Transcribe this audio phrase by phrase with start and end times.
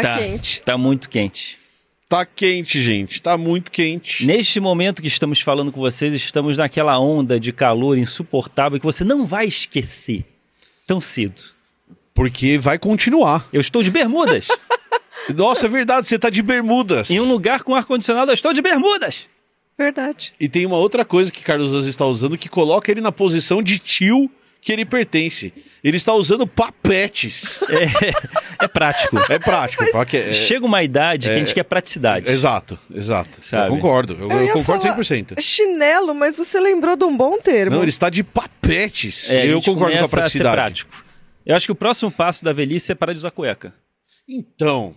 [0.00, 0.62] Tá, quente.
[0.62, 1.58] Tá muito quente.
[2.08, 3.20] Tá quente, gente.
[3.20, 4.24] Tá muito quente.
[4.24, 9.04] Neste momento que estamos falando com vocês, estamos naquela onda de calor insuportável que você
[9.04, 10.24] não vai esquecer
[10.86, 11.42] tão cedo.
[12.14, 13.48] Porque vai continuar.
[13.52, 14.48] Eu estou de bermudas.
[15.34, 17.10] Nossa, é verdade, você tá de bermudas.
[17.10, 19.26] em um lugar com ar-condicionado, eu estou de bermudas.
[19.78, 20.34] Verdade.
[20.38, 23.62] E tem uma outra coisa que Carlos Lanza está usando que coloca ele na posição
[23.62, 24.30] de tio
[24.64, 25.52] que ele pertence.
[25.82, 27.60] Ele está usando papetes.
[27.64, 29.18] É, é prático.
[29.28, 29.84] É prático.
[29.90, 32.30] porque é- Chega uma idade que a gente quer praticidade.
[32.30, 33.44] Exato, exato.
[33.44, 33.66] Sabe?
[33.66, 34.14] Eu concordo.
[34.18, 35.40] Eu, eu ia concordo falar 100%.
[35.40, 37.74] Chinelo, mas você lembrou de um bom termo.
[37.74, 39.28] Não, ele está de papetes.
[39.30, 40.54] É, eu concordo com a começa a ser praticidade.
[40.56, 41.04] prático.
[41.44, 43.74] Eu acho que o próximo passo da velhice é parar de usar cueca.
[44.28, 44.94] Então,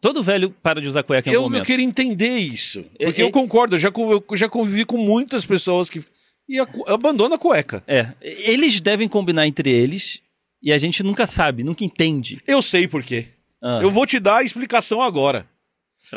[0.00, 1.66] Todo velho para de usar cueca em algum eu, eu momento.
[1.66, 2.84] queria entender isso.
[2.98, 6.02] Porque É, eu é- concordo, eu já, eu já convivi com muitas pessoas que
[6.48, 7.82] e a abandona a cueca.
[7.86, 10.20] É, eles devem combinar entre eles
[10.62, 12.40] e a gente nunca sabe, nunca entende.
[12.46, 13.26] Eu sei por quê.
[13.62, 15.46] Ah, Eu vou te dar a explicação agora.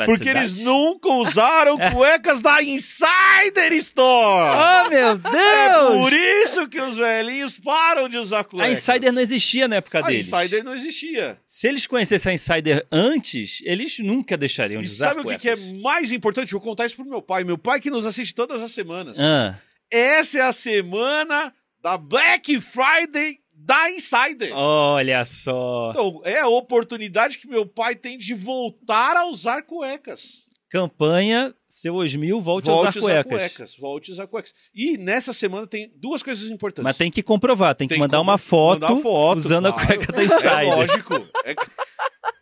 [0.04, 4.54] Porque eles nunca usaram cuecas da Insider Store.
[4.86, 5.34] Oh, meu Deus!
[5.34, 8.70] É por isso que os velhinhos param de usar A cuecas.
[8.78, 10.30] Insider não existia na época A deles.
[10.30, 11.38] Insider não existia.
[11.46, 15.38] Se eles conhecessem a Insider antes, eles nunca deixariam E de usar sabe o que,
[15.38, 15.80] que é cuecas.
[15.80, 16.52] mais importante?
[16.52, 17.42] Vou contar isso pro meu pai.
[17.44, 19.18] Meu pai que nos assiste todas as semanas.
[19.18, 19.58] Ah,
[19.90, 24.52] Essa é a semana da Black Friday da Insider.
[24.54, 25.90] olha só.
[25.90, 30.48] Então, é a oportunidade que meu pai tem de voltar a usar cuecas.
[30.70, 33.76] Campanha Seu Osmil, volte, Volte a usar cuecas.
[33.76, 34.54] Volte a usar cuecas.
[34.74, 36.82] E nessa semana tem duas coisas importantes.
[36.84, 39.82] Mas tem que comprovar, tem, Tem que mandar uma foto, mandar foto, usando claro.
[39.82, 40.66] a cueca da É Insider.
[40.76, 41.28] lógico.
[41.44, 41.54] É...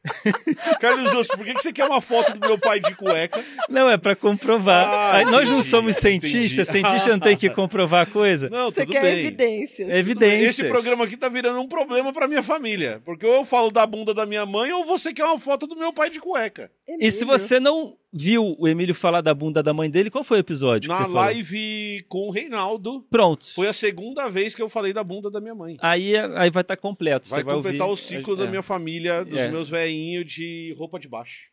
[0.80, 3.44] Carlos Osso, por que que você quer uma foto do meu pai de cueca?
[3.68, 5.14] Não, é pra comprovar.
[5.16, 6.28] Ah, nós não somos entendi.
[6.28, 8.48] cientistas, cientista não tem que comprovar a coisa.
[8.48, 9.18] Não, Você tudo quer bem.
[9.18, 9.88] evidências.
[9.90, 10.46] É evidência.
[10.62, 13.00] Esse programa aqui tá virando um problema pra minha família.
[13.04, 15.76] Porque ou eu falo da bunda da minha mãe ou você quer uma foto do
[15.76, 16.70] meu pai de cueca.
[17.00, 20.38] E se você não viu o Emílio falar da bunda da mãe dele, qual foi
[20.38, 21.16] o episódio Na você falou?
[21.16, 23.46] live com o Reinaldo, Pronto.
[23.54, 25.76] foi a segunda vez que eu falei da bunda da minha mãe.
[25.80, 27.28] Aí, aí vai estar completo.
[27.28, 28.36] Vai vai completar ouvir- o ciclo é.
[28.38, 29.50] da minha família, dos É.
[29.50, 31.48] meus velhinhos de roupa de baixo.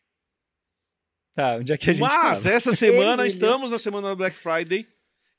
[1.36, 2.50] Tá, onde é que a gente Mas tava?
[2.56, 4.88] essa semana estamos na semana da Black Friday.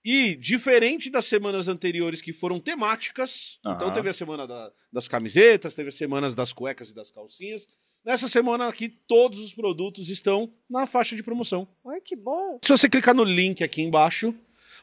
[0.07, 3.75] E, diferente das semanas anteriores que foram temáticas, Aham.
[3.77, 7.67] então teve a semana da- das camisetas, teve as semanas das cuecas e das calcinhas.
[8.05, 11.67] Nessa semana aqui, todos os produtos estão na faixa de promoção.
[11.87, 12.59] Ai, que bom.
[12.63, 14.35] Se você clicar no link aqui embaixo,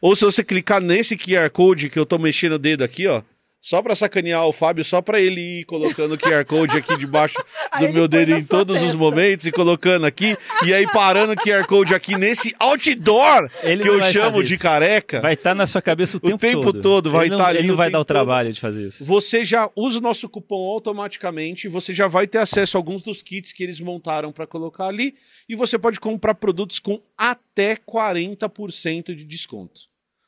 [0.02, 3.22] ou se você clicar nesse QR Code que eu tô mexendo o dedo aqui, ó,
[3.62, 7.36] só pra sacanear o Fábio, só pra ele ir colocando o QR Code aqui debaixo
[7.80, 8.98] do meu dedo em todos os testa.
[8.98, 10.36] momentos e colocando aqui,
[10.66, 14.56] e aí parando o QR Code aqui nesse outdoor Ele que eu vai chamo de
[14.56, 14.64] isso.
[14.64, 15.22] careca.
[15.22, 17.68] Vai estar na sua cabeça o tempo, tempo todo, vai ele não, tá ali Ele
[17.68, 18.16] não o vai tempo dar o todo.
[18.16, 19.06] trabalho de fazer isso.
[19.06, 23.22] Você já usa o nosso cupom automaticamente, você já vai ter acesso a alguns dos
[23.22, 25.14] kits que eles montaram para colocar ali
[25.48, 29.82] e você pode comprar produtos com até 40% de desconto.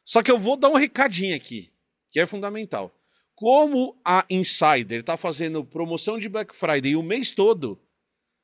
[0.06, 1.70] Só que eu vou dar um recadinho aqui,
[2.12, 2.92] que é fundamental.
[3.36, 7.80] Como a Insider está fazendo promoção de Black Friday o mês todo,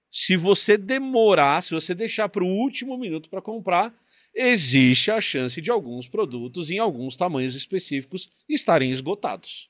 [0.10, 3.94] se você demorar, se você deixar para o último minuto para comprar,
[4.34, 9.70] existe a chance de alguns produtos em alguns tamanhos específicos estarem esgotados.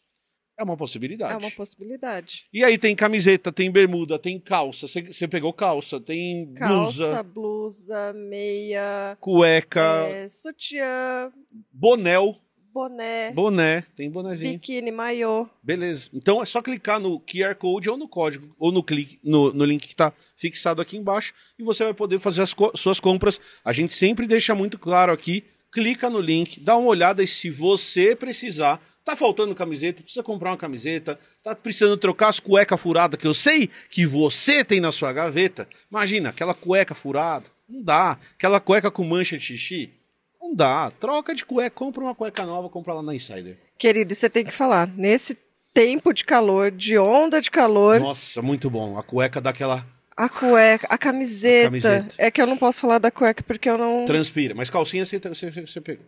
[0.58, 1.34] É uma possibilidade.
[1.34, 2.46] É uma possibilidade.
[2.52, 4.90] E aí tem camiseta, tem bermuda, tem calça.
[4.90, 11.32] Você pegou calça, tem Calça, blusa, blusa, meia, cueca, é, sutiã,
[11.72, 12.36] bonel,
[12.74, 14.54] boné, boné, tem bonezinho.
[14.54, 15.48] biquíni, maiô.
[15.64, 16.10] Beleza.
[16.14, 19.66] Então é só clicar no QR Code ou no código, ou no, clique, no, no
[19.66, 23.40] link que está fixado aqui embaixo, e você vai poder fazer as co- suas compras.
[23.64, 25.44] A gente sempre deixa muito claro aqui.
[25.72, 30.50] Clica no link, dá uma olhada e se você precisar, tá faltando camiseta, precisa comprar
[30.50, 34.92] uma camiseta, tá precisando trocar as cuecas furadas, que eu sei que você tem na
[34.92, 35.68] sua gaveta.
[35.92, 37.46] Imagina, aquela cueca furada.
[37.68, 38.18] Não dá.
[38.36, 39.92] Aquela cueca com mancha de xixi.
[40.42, 40.92] Não dá.
[41.00, 43.58] Troca de cueca, compra uma cueca nova, compra lá na Insider.
[43.78, 45.38] Querido, você tem que falar, nesse
[45.74, 48.98] tempo de calor, de onda de calor, Nossa, muito bom.
[48.98, 49.86] A cueca daquela
[50.18, 51.62] a cueca, a camiseta.
[51.68, 52.16] A camiseta.
[52.18, 54.06] É que eu não posso falar da cueca porque eu não.
[54.06, 54.54] transpira.
[54.54, 56.06] Mas calcinha você, você, você pegou.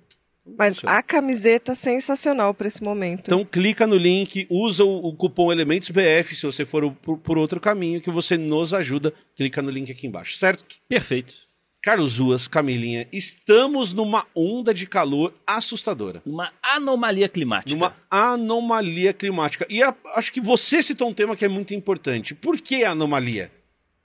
[0.57, 3.27] Mas a camiseta sensacional para esse momento.
[3.27, 7.17] Então clica no link, usa o, o cupom Elementos BF se você for o- por,
[7.19, 9.13] por outro caminho que você nos ajuda.
[9.35, 10.63] Clica no link aqui embaixo, certo?
[10.89, 11.35] Perfeito.
[11.81, 16.21] Carlos Ruas, Camilinha, estamos numa onda de calor assustadora.
[16.25, 17.71] Uma anomalia climática.
[17.73, 19.65] Numa anomalia climática.
[19.67, 22.35] E a- acho que você citou um tema que é muito importante.
[22.35, 23.51] Por que anomalia?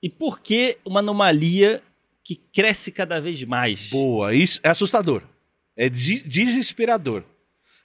[0.02, 1.82] E por que uma anomalia
[2.24, 3.90] que cresce cada vez mais?
[3.90, 5.22] Boa, isso é assustador.
[5.76, 7.24] É des- desesperador.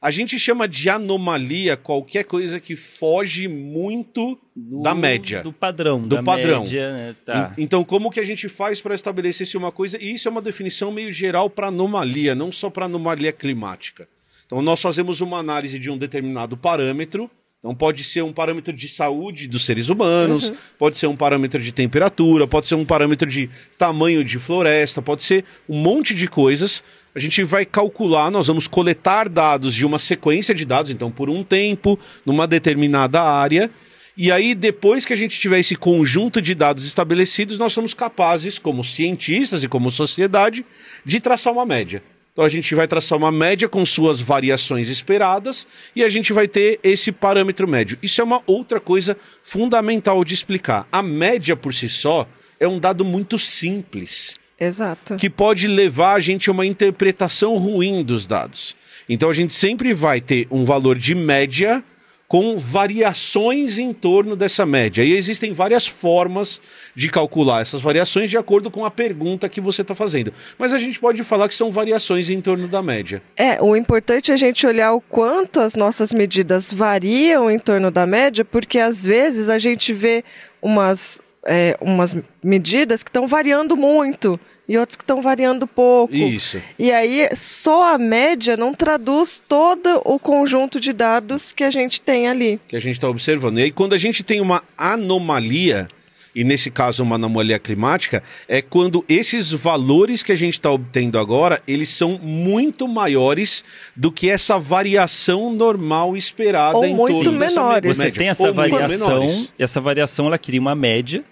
[0.01, 5.43] A gente chama de anomalia qualquer coisa que foge muito Do- da média.
[5.43, 6.01] Do padrão.
[6.01, 6.61] Do da padrão.
[6.63, 7.15] média, né?
[7.23, 7.53] Tá.
[7.55, 10.01] En- Então, como que a gente faz para estabelecer se uma coisa?
[10.01, 14.07] E isso é uma definição meio geral para anomalia, não só para anomalia climática.
[14.47, 17.29] Então, nós fazemos uma análise de um determinado parâmetro.
[17.59, 21.71] Então, pode ser um parâmetro de saúde dos seres humanos, pode ser um parâmetro de
[21.71, 26.83] temperatura, pode ser um parâmetro de tamanho de floresta, pode ser um monte de coisas.
[27.13, 31.29] A gente vai calcular, nós vamos coletar dados de uma sequência de dados, então, por
[31.29, 33.69] um tempo, numa determinada área.
[34.15, 38.57] E aí, depois que a gente tiver esse conjunto de dados estabelecidos, nós somos capazes,
[38.57, 40.65] como cientistas e como sociedade,
[41.05, 42.01] de traçar uma média.
[42.31, 46.47] Então a gente vai traçar uma média com suas variações esperadas e a gente vai
[46.47, 47.97] ter esse parâmetro médio.
[48.01, 50.87] Isso é uma outra coisa fundamental de explicar.
[50.89, 52.25] A média por si só
[52.57, 55.15] é um dado muito simples Exato.
[55.15, 58.75] que pode levar a gente a uma interpretação ruim dos dados.
[59.09, 61.83] Então a gente sempre vai ter um valor de média
[62.31, 65.03] com variações em torno dessa média.
[65.03, 66.61] E existem várias formas
[66.95, 70.31] de calcular essas variações de acordo com a pergunta que você está fazendo.
[70.57, 73.21] Mas a gente pode falar que são variações em torno da média.
[73.35, 77.91] É, o importante é a gente olhar o quanto as nossas medidas variam em torno
[77.91, 80.23] da média, porque às vezes a gente vê
[80.61, 86.15] umas, é, umas medidas que estão variando muito e outras que estão variando pouco.
[86.15, 86.61] Isso.
[86.79, 91.99] E aí, só a média não traduz todo o conjunto de dados que a gente
[91.99, 92.59] tem ali.
[92.67, 93.59] que a gente está observando.
[93.59, 95.87] E aí, quando a gente tem uma anomalia,
[96.33, 101.19] e nesse caso uma anomalia climática, é quando esses valores que a gente está obtendo
[101.19, 103.63] agora, eles são muito maiores
[103.95, 107.97] do que essa variação normal esperada Ou em muito torno dessa menores.
[107.97, 109.25] Você tem essa Ou variação,
[109.59, 111.25] e essa variação ela cria uma média,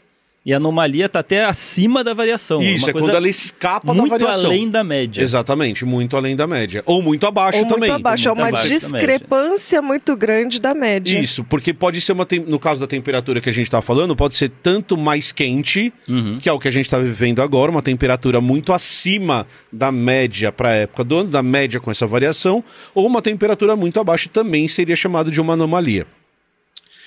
[0.46, 2.62] e a anomalia está até acima da variação.
[2.62, 4.46] Isso, uma é coisa quando ela escapa da muito variação.
[4.50, 5.22] além da média.
[5.22, 6.82] Exatamente, muito além da média.
[6.86, 7.90] Ou muito abaixo Ou também.
[7.90, 8.28] muito abaixo.
[8.28, 11.20] É muito uma abaixo discrepância muito grande da média.
[11.20, 12.26] Isso, porque pode ser uma.
[12.26, 15.92] tem- No caso da temperatura que a gente está falando, pode ser tanto mais quente,
[16.08, 16.38] Uhum.
[16.42, 20.52] que é o que a gente está vivendo agora, uma temperatura muito acima da média
[20.52, 22.64] para a época do ano, da média com essa variação,
[22.96, 26.08] ou uma temperatura muito abaixo também seria chamado de uma anomalia.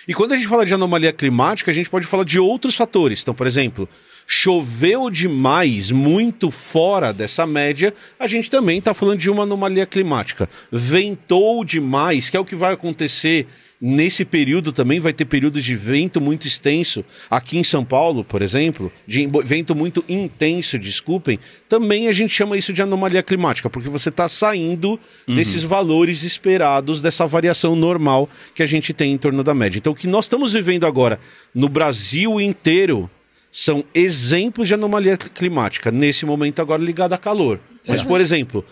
[0.07, 3.23] E quando a gente fala de anomalia climática, a gente pode falar de outros fatores.
[3.23, 3.89] Então, por exemplo,
[4.27, 10.49] choveu demais, muito fora dessa média, a gente também está falando de uma anomalia climática.
[10.71, 13.47] Ventou demais, que é o que vai acontecer
[13.83, 15.01] nesse período também.
[15.01, 17.05] Vai ter períodos de vento muito extenso.
[17.29, 21.41] Aqui em São Paulo, por exemplo, de vento muito intenso, desculpem.
[21.69, 27.03] Também a gente chama isso de anomalia climática, porque você está saindo desses valores esperados,
[27.03, 29.79] dessa variação normal que a gente tem em torno da média.
[29.79, 31.19] Então, o que nós estamos vivendo agora
[31.53, 33.11] no Brasil inteiro
[33.51, 37.61] são exemplos de anomalia climática, nesse momento agora ligada a calor.
[37.87, 38.65] Mas, por exemplo,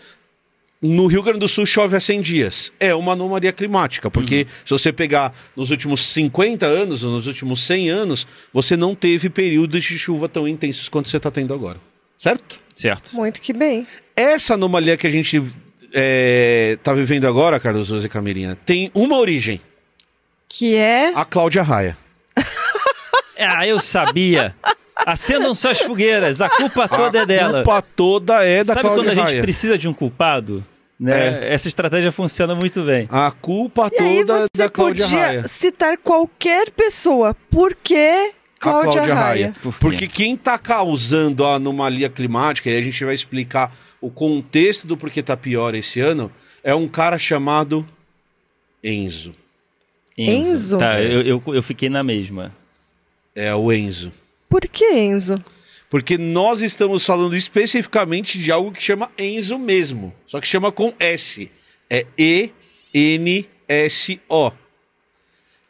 [0.82, 2.73] no Rio Grande do Sul chove há 100 dias.
[2.81, 7.91] É uma anomalia climática, porque se você pegar nos últimos 50 anos, nos últimos 100
[7.91, 11.79] anos, você não teve períodos de chuva tão intensos quanto você está tendo agora.
[12.17, 12.58] Certo?
[12.75, 13.15] Certo.
[13.15, 13.87] Muito que bem.
[14.17, 15.43] Essa anomalia que a gente
[15.93, 19.60] está vivendo agora, Carlos José Camirinha, tem uma origem:
[20.49, 21.13] Que é.
[21.15, 21.96] a Cláudia Raia.
[23.43, 24.55] Ah, eu sabia.
[24.94, 27.63] Acendam suas fogueiras, a culpa toda a é dela.
[27.65, 29.43] culpa toda é da Sabe Cláudia quando a gente Raia.
[29.43, 30.63] precisa de um culpado?
[31.01, 31.49] Né?
[31.49, 31.55] É.
[31.55, 33.09] Essa estratégia funciona muito bem.
[33.11, 35.49] A culpa E aí toda você da Cláudia podia Raia.
[35.49, 37.35] citar qualquer pessoa.
[37.49, 39.55] Por que Cláudia, Raia?
[39.63, 39.79] Por quê?
[39.81, 44.99] Porque quem está causando a anomalia climática, e a gente vai explicar o contexto do
[44.99, 46.31] porquê tá pior esse ano,
[46.63, 47.87] é um cara chamado
[48.85, 49.35] Enzo.
[50.19, 50.77] Enzo?
[50.77, 52.55] Tá, eu, eu, eu fiquei na mesma.
[53.35, 54.13] É o Enzo.
[54.51, 55.43] Por que Enzo?
[55.91, 60.15] Porque nós estamos falando especificamente de algo que chama Enzo mesmo.
[60.25, 61.51] Só que chama com S.
[61.91, 62.53] É E-N-S-O.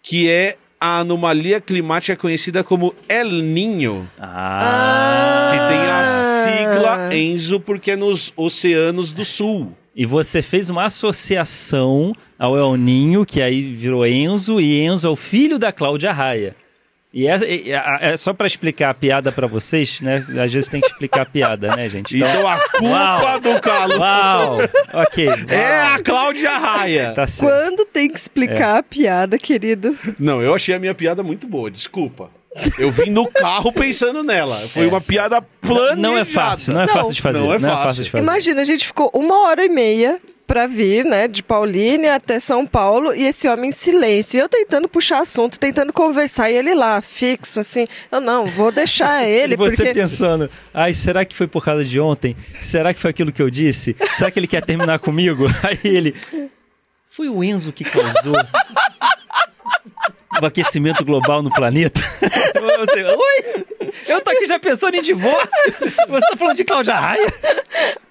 [0.02, 4.06] Que é a anomalia climática conhecida como El Ninho.
[4.18, 5.52] Ah.
[5.52, 6.04] Que tem a
[6.44, 9.74] sigla Enzo porque é nos oceanos do sul.
[9.96, 15.10] E você fez uma associação ao El Ninho, que aí virou Enzo, e Enzo é
[15.10, 16.54] o filho da Cláudia Raia.
[17.12, 20.18] E é, é, é só para explicar a piada para vocês, né?
[20.42, 22.16] Às vezes tem que explicar a piada, né, gente?
[22.16, 23.40] Então, a culpa Uau.
[23.40, 24.58] do Calo Uau!
[24.94, 25.28] Ok.
[25.50, 27.12] é a Cláudia Raia.
[27.12, 27.50] Tá certo.
[27.50, 29.98] Quando tem que explicar a piada, querido?
[30.20, 32.30] Não, eu achei a minha piada muito boa, desculpa.
[32.78, 34.56] Eu vim no carro pensando nela.
[34.68, 34.88] Foi É.
[34.88, 35.96] uma piada planejada.
[35.96, 37.38] Não é fácil, não é Não, fácil de fazer.
[37.40, 38.04] não é fácil.
[38.04, 38.22] de fazer.
[38.22, 42.66] Imagina, a gente ficou uma hora e meia pra vir, né, de Paulínia até São
[42.66, 44.36] Paulo e esse homem em silêncio.
[44.36, 47.86] E eu tentando puxar assunto, tentando conversar e ele lá, fixo, assim.
[48.10, 49.94] Eu não, vou deixar ele, E você porque.
[49.94, 52.36] pensando, ai, será que foi por causa de ontem?
[52.60, 53.94] Será que foi aquilo que eu disse?
[54.10, 55.46] Será que ele quer terminar comigo?
[55.62, 56.16] Aí ele.
[57.08, 58.34] Foi o Enzo que causou
[60.42, 62.00] o aquecimento global no planeta?
[62.78, 63.92] Você, oi?
[64.08, 65.74] Eu tô aqui já pensando em divórcio.
[66.08, 67.32] Você tá falando de Cláudia Raia?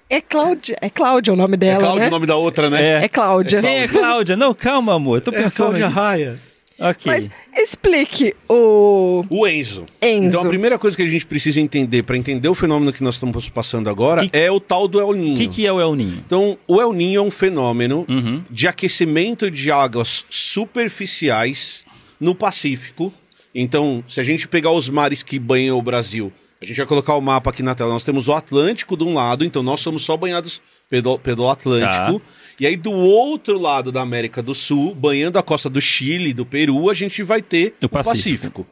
[0.09, 0.75] É Cláudia.
[0.81, 2.07] É Cláudia o nome É dela, Cláudia né?
[2.07, 3.03] o nome da outra, né?
[3.03, 3.61] É Cláudia.
[3.61, 4.35] Quem é Cláudia?
[4.35, 5.17] Não, calma, amor.
[5.17, 5.67] Eu tô É a pensando.
[5.67, 5.95] Cláudia aqui.
[5.95, 6.39] Raia.
[6.81, 7.01] Ok.
[7.05, 9.25] Mas explique o.
[9.29, 9.85] O Enzo.
[10.01, 10.27] Enzo.
[10.37, 13.15] Então a primeira coisa que a gente precisa entender para entender o fenômeno que nós
[13.15, 15.33] estamos passando agora é o tal do El Ninho.
[15.33, 16.23] O que, que é o El Ninho?
[16.25, 18.41] Então, o El Ninho é um fenômeno Uhum.
[18.49, 21.83] de aquecimento de águas superficiais
[22.19, 23.13] no Pacífico.
[23.53, 27.15] Então, se a gente pegar os mares que banham o Brasil, a gente vai colocar
[27.15, 27.91] o mapa aqui na tela.
[27.93, 32.21] Nós temos o Atlântico de um lado, então nós somos só banhados pelo, pelo Atlântico.
[32.59, 36.45] E aí, do outro lado da América do Sul, banhando a costa do Chile, do
[36.45, 38.65] Peru, a gente vai ter O o Pacífico.
[38.65, 38.67] Pacífico.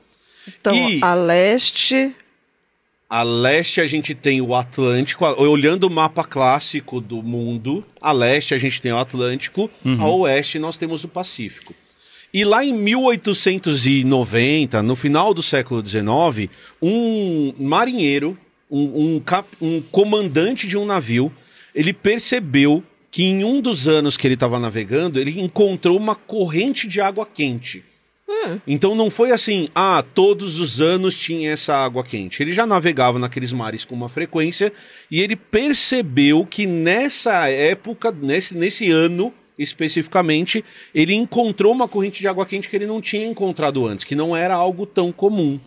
[0.60, 2.14] Então, E- a leste.
[3.10, 8.54] A leste a gente tem o Atlântico, olhando o mapa clássico do mundo, a leste
[8.54, 11.74] a gente tem o Atlântico, a oeste nós temos o Pacífico.
[12.34, 16.50] E lá em 1890, no final do século XIX,
[16.82, 18.38] um marinheiro,
[18.70, 21.32] um, um cap- um comandante de um navio,
[21.74, 26.88] ele percebeu que em um dos anos que ele estava navegando, ele encontrou uma corrente
[26.88, 27.84] de água quente.
[28.68, 32.44] Então não foi assim, ah, todos os anos tinha essa água quente.
[32.44, 34.72] Ele já navegava naqueles mares com uma frequência
[35.10, 42.28] e ele percebeu que nessa época, nesse, nesse ano especificamente, ele encontrou uma corrente de
[42.28, 45.60] água quente que ele não tinha encontrado antes, que não era algo tão comum.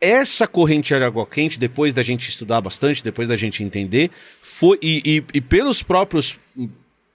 [0.00, 4.10] Essa corrente de água quente, depois da gente estudar bastante, depois da gente entender,
[4.42, 6.38] foi e, e- e pelos próprios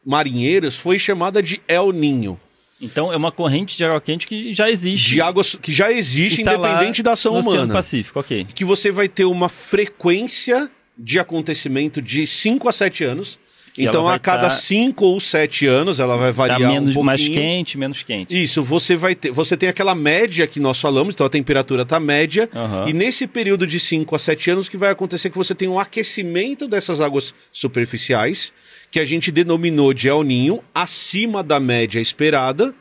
[0.05, 2.39] marinheiros foi chamada de El Ninho.
[2.81, 5.10] Então é uma corrente de água quente que já existe.
[5.10, 7.74] de água que já existe tá independente da ação no Oceano humana.
[7.74, 8.48] Pacífico, ok.
[8.55, 13.38] Que você vai ter uma frequência de acontecimento de 5 a 7 anos.
[13.78, 17.06] Então, a cada tá- 5 ou 7 anos, ela vai Tá variar menos, um pouquinho.
[17.06, 18.42] mais quente, menos quente.
[18.44, 19.32] Isso, você vai ter.
[19.32, 22.50] Você tem aquela média que nós falamos, então a temperatura tá média.
[22.54, 22.86] Aham.
[22.88, 25.54] E nesse período de 5 a 7 anos, o que vai acontecer é que você
[25.56, 28.52] tem um aquecimento dessas águas superficiais,
[28.92, 32.74] que a gente denominou de El Ninho, acima da média esperada.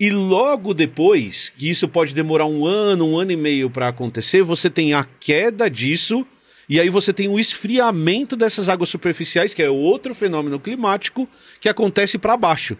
[0.00, 4.42] E logo depois, que isso pode demorar um ano, um ano e meio para acontecer,
[4.42, 6.26] você tem a queda disso.
[6.72, 11.28] E aí você tem o esfriamento dessas águas superficiais, que é outro fenômeno climático
[11.60, 12.78] que acontece para baixo.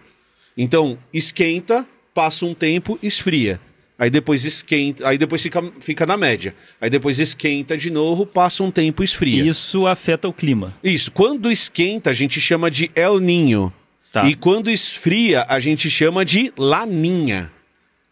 [0.57, 3.61] Então, esquenta, passa um tempo, esfria.
[3.99, 6.55] Aí depois esquenta, aí depois fica, fica na média.
[6.81, 9.43] Aí depois esquenta de novo, passa um tempo, esfria.
[9.45, 10.75] Isso afeta o clima.
[10.83, 11.11] Isso.
[11.11, 13.71] Quando esquenta, a gente chama de El Ninho.
[14.11, 14.27] Tá.
[14.27, 17.51] E quando esfria, a gente chama de Laninha.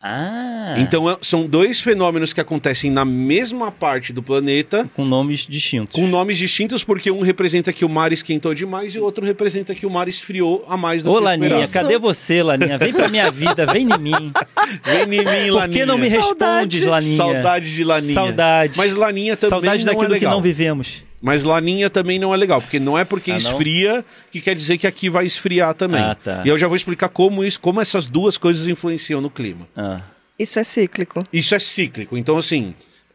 [0.04, 0.76] Ah.
[0.78, 5.96] Então é- são dois fenômenos que acontecem na mesma parte do planeta, Com nomes distintos.
[5.96, 9.76] com nomes distintos, porque um representa que o mar esquentou demais e o outro representa
[9.76, 12.78] que o mar esfriou a mais do Ô, que o Laninha, cadê você, Laninha?
[12.80, 14.32] Vem pra minha vida, vem em mim.
[14.84, 16.22] Vem em mim, Por que não me Laninha.
[16.22, 16.86] respondes.
[16.86, 17.18] Laninha?
[17.18, 18.14] Saudade de Laninha.
[18.14, 18.74] Saudade.
[18.78, 20.32] Mas Laninha também Saudade não daquilo é legal.
[20.32, 21.04] que não vivemos.
[21.22, 23.52] Mas Laninha também não é legal, porque não é porque Ah, não?
[23.52, 26.02] esfria que quer dizer que aqui vai esfriar também.
[26.02, 26.42] Ah, tá.
[26.44, 29.68] E eu já vou explicar como isso, como essas duas coisas influenciam no clima.
[29.78, 30.02] Ah.
[30.40, 31.24] Isso é cíclico.
[31.32, 32.18] Isso é cíclico.
[32.18, 32.74] Então, assim,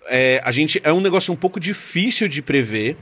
[0.09, 2.97] é, a gente é um negócio um pouco difícil de prever.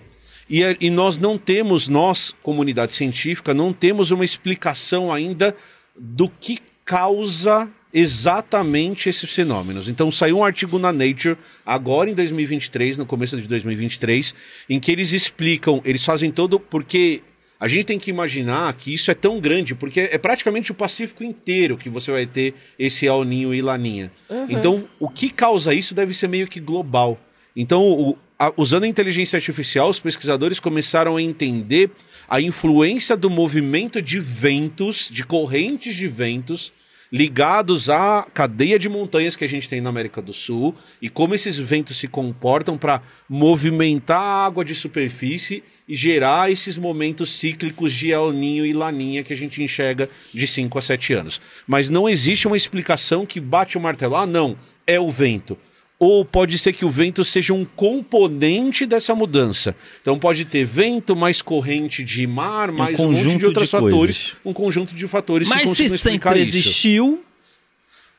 [0.49, 5.55] E, é- e nós não temos, nós, comunidade científica, não temos uma explicação ainda
[5.99, 9.89] do que causa exatamente esses fenômenos.
[9.89, 14.35] Então saiu um artigo na Nature, agora em 2023, no começo de 2023,
[14.69, 16.59] em que eles explicam, eles fazem todo.
[16.59, 17.23] Porque
[17.61, 21.23] a gente tem que imaginar que isso é tão grande, porque é praticamente o Pacífico
[21.25, 24.11] inteiro que você vai ter esse El Ninho e Laninha.
[24.49, 27.19] Então, o que causa isso deve ser meio que global.
[27.57, 31.91] Então, o- a- usando a inteligência artificial, os pesquisadores começaram a entender
[32.29, 36.73] a influência do movimento de ventos, de correntes de ventos,
[37.15, 41.33] ligados à cadeia de montanhas que a gente tem na América do Sul e como
[41.33, 47.93] esses ventos se comportam para movimentar a água de superfície e gerar esses momentos cíclicos
[47.93, 51.41] de El Ninho e Laninha que a gente enxerga de 5 a 7 anos.
[51.69, 54.17] Mas não existe uma explicação que bate o martelo.
[54.17, 55.57] Ah, não, é o vento.
[55.99, 59.75] Ou pode ser que o vento seja um componente dessa mudança.
[60.03, 63.71] Então pode ter vento, mais corrente de mar, mais um, monte conjunto de outros de
[63.71, 64.33] fatores, coisas.
[64.45, 66.57] um conjunto de fatores que Mas se consigam explicar sempre isso.
[66.57, 67.25] existiu,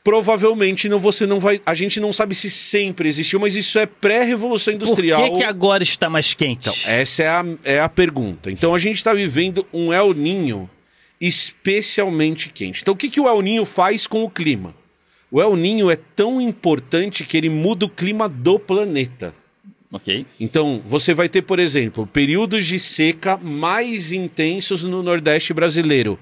[0.02, 3.86] Provavelmente não você não vai, a gente não sabe se sempre existiu, mas isso é
[3.86, 5.32] pré-revolução por industrial.
[5.32, 6.68] que, que agora está mais quente?
[6.68, 8.48] Então, essa é a, é a pergunta.
[8.48, 10.70] Então a gente está vivendo um El Ninho
[11.20, 12.82] especialmente quente.
[12.82, 14.72] Então o que, que o El Ninho faz com o clima?
[15.36, 19.34] O El Ninho é tão importante que ele muda o clima do planeta.
[19.92, 20.24] Ok.
[20.40, 26.18] Então, você vai ter, por exemplo, períodos de seca mais intensos no Nordeste brasileiro.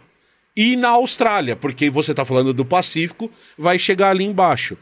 [0.56, 4.76] E na Austrália, porque você está falando do Pacífico, vai chegar ali embaixo.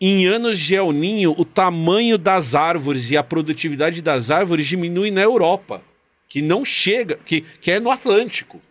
[0.00, 5.10] Em anos de El Ninho, o tamanho das árvores e a produtividade das árvores diminui
[5.10, 5.82] na Europa,
[6.28, 8.62] que não chega, que, que é no Atlântico.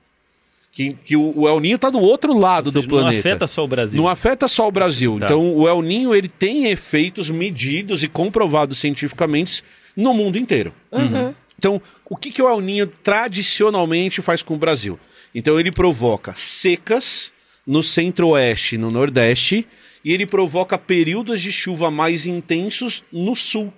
[0.77, 3.13] Que, que o, o El Ninho está do outro lado seja, do planeta.
[3.13, 4.00] Não afeta só o Brasil.
[4.00, 5.17] Não afeta só o Brasil.
[5.17, 5.25] Tá.
[5.25, 9.63] Então, o El Ninho ele tem efeitos medidos e comprovados cientificamente
[9.96, 10.72] no mundo inteiro.
[11.57, 15.00] Então, o que, que o El Ninho tradicionalmente faz com o Brasil?
[15.34, 17.34] Então, ele provoca secas
[17.65, 19.65] no centro-oeste e no nordeste,
[20.05, 23.74] e ele provoca períodos de chuva mais intensos no sul.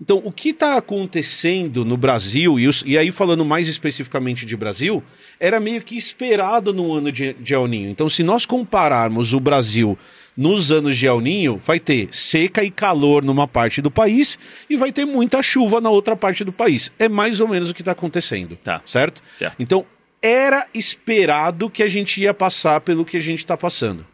[0.00, 4.54] Então, o que está acontecendo no Brasil, e, os- e aí falando mais especificamente de
[4.54, 5.02] Brasil,
[5.40, 7.88] era meio que esperado no ano de, de El Ninho.
[7.90, 9.98] Então, se nós compararmos o Brasil
[10.36, 14.38] nos anos de El Ninho, vai ter seca e calor numa parte do país
[14.68, 16.92] e vai ter muita chuva na outra parte do país.
[16.98, 18.54] É mais ou menos o que está acontecendo.
[18.56, 18.82] Tá.
[18.84, 19.22] Certo?
[19.38, 19.56] Certo.
[19.58, 19.86] Então,
[20.20, 24.04] era esperado que a gente ia passar pelo que a gente está passando.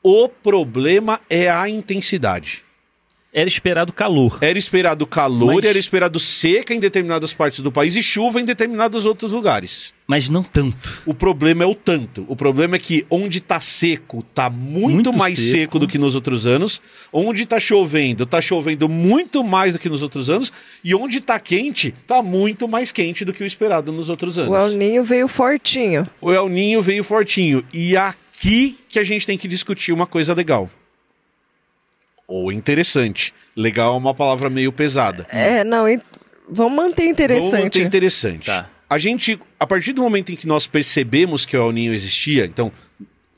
[0.00, 2.62] O problema é a intensidade.
[3.30, 4.38] Era esperado calor.
[4.40, 8.44] Era esperado calor, Mas- era esperado seca em determinadas partes do país e chuva em
[8.44, 9.92] determinados outros lugares.
[10.06, 11.02] Mas não tanto.
[11.04, 12.24] O problema é o tanto.
[12.26, 15.50] O problema é que onde tá seco, tá muito, Muito mais seco.
[15.52, 15.78] seco.
[15.78, 16.80] do que nos outros anos.
[17.12, 20.50] Onde tá chovendo, tá chovendo muito mais do que nos outros anos.
[20.82, 24.50] E onde tá quente, tá muito mais quente do que o esperado nos outros anos.
[24.50, 26.08] O El Ninho veio fortinho.
[26.22, 27.62] O El Ninho veio fortinho.
[27.74, 30.70] E aqui que a gente tem que discutir uma coisa legal.
[32.28, 33.32] Ou interessante.
[33.56, 35.26] Legal é uma palavra meio pesada.
[35.30, 35.86] É, não,
[36.48, 37.62] vamos manter Vamos interessante.
[37.62, 38.46] manter interessante.
[38.46, 38.68] Tá.
[38.88, 42.44] A gente, a partir do momento em que nós percebemos que o El Ninho existia,
[42.44, 42.70] então,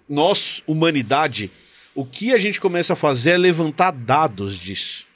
[0.09, 1.51] nós, humanidade,
[1.95, 5.07] o que a gente começa a fazer é levantar dados disso.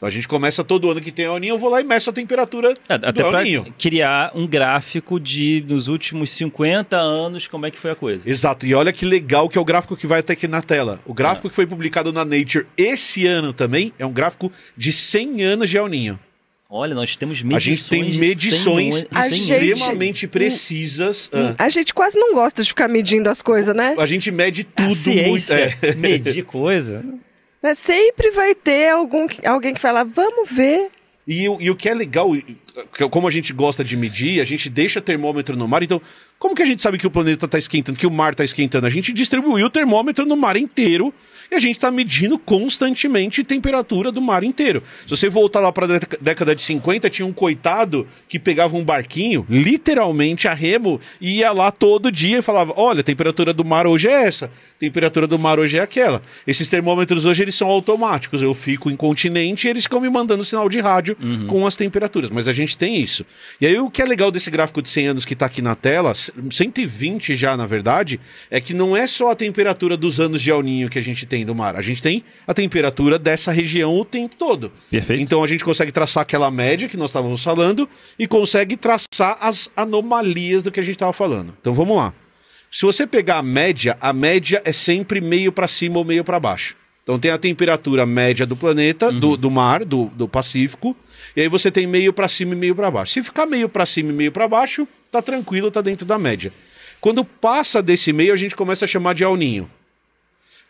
[0.00, 2.08] Então a gente começa todo ano que tem El Ninho, eu vou lá e meço
[2.08, 3.74] a temperatura É, do Até El Ninho.
[3.78, 8.22] criar um gráfico de nos últimos 50 anos como é que foi a coisa.
[8.26, 11.00] Exato, e olha que legal que é o gráfico que vai até aqui na tela.
[11.04, 15.42] O gráfico que foi publicado na Nature esse ano também é um gráfico de 100
[15.42, 16.18] anos de El Ninho.
[16.70, 17.62] Olha, nós temos A medições.
[17.78, 21.28] gente tem de medições 100 A anos- gente- extremamente precisas.
[21.30, 23.94] Ah, A gente quase não gosta de ficar medindo as coisas, né?
[23.98, 24.98] a gente mede A tudo muito.
[25.02, 25.94] ciência, é.
[25.94, 27.04] medir coisa.
[27.62, 27.74] Né?
[27.74, 30.90] Sempre vai ter algum, alguém que fala, vamos ver.
[31.26, 32.30] E, o- e o que é legal,
[33.10, 35.82] como a gente gosta de medir, a gente deixa termômetro no mar.
[35.82, 36.00] Então,
[36.40, 38.86] como que a gente sabe que o planeta está esquentando, que o mar está esquentando?
[38.86, 41.12] A gente distribuiu o termômetro no mar inteiro
[41.50, 44.82] e a gente está medindo constantemente a temperatura do mar inteiro.
[45.02, 48.82] Se você voltar lá para a década de 50, tinha um coitado que pegava um
[48.82, 53.62] barquinho, literalmente a remo, e ia lá todo dia e falava: Olha, a temperatura do
[53.64, 56.22] mar hoje é essa, a temperatura do mar hoje é aquela.
[56.46, 58.40] Esses termômetros hoje eles são automáticos.
[58.40, 62.30] Eu fico incontinente e eles ficam me mandando sinal de rádio com as temperaturas.
[62.30, 63.26] Mas a gente tem isso.
[63.60, 65.74] E aí o que é legal desse gráfico de 100 anos que está aqui na
[65.74, 66.14] tela,
[66.50, 70.62] 120 já na verdade, é que não é só a temperatura dos anos de El
[70.62, 71.76] Ninho que a gente tem do mar.
[71.76, 74.72] A gente tem a temperatura dessa região o tempo todo.
[74.90, 75.22] Perfeito.
[75.22, 77.88] Então a gente consegue traçar aquela média que nós estávamos falando
[78.18, 81.54] e consegue traçar as anomalias do que a gente estava falando.
[81.60, 82.14] Então vamos lá.
[82.70, 86.38] Se você pegar a média, a média é sempre meio para cima ou meio para
[86.38, 86.76] baixo.
[87.10, 90.96] Então tem a temperatura média do planeta, do, do mar, do, do Pacífico,
[91.34, 93.14] e aí você tem meio para cima e meio para baixo.
[93.14, 96.52] Se ficar meio para cima e meio para baixo, tá tranquilo, tá dentro da média.
[97.00, 99.68] Quando passa desse meio, a gente começa a chamar de El Ninho.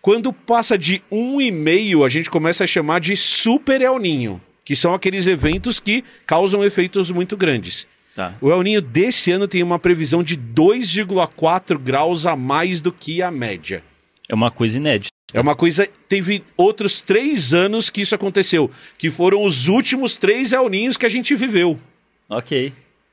[0.01, 4.95] Quando passa de 1,5, a gente começa a chamar de Super El Ninho, que são
[4.95, 7.87] aqueles eventos que causam efeitos muito grandes.
[8.17, 8.35] Tá.
[8.41, 13.21] O El Ninho desse ano tem uma previsão de 2,4 graus a mais do que
[13.21, 13.85] a média.
[14.27, 15.20] É uma coisa inédita.
[15.33, 15.89] É uma coisa.
[16.09, 21.07] Teve outros três anos que isso aconteceu, que foram os últimos três El Ninhos que
[21.07, 21.79] a gente viveu.
[22.29, 22.73] Ok.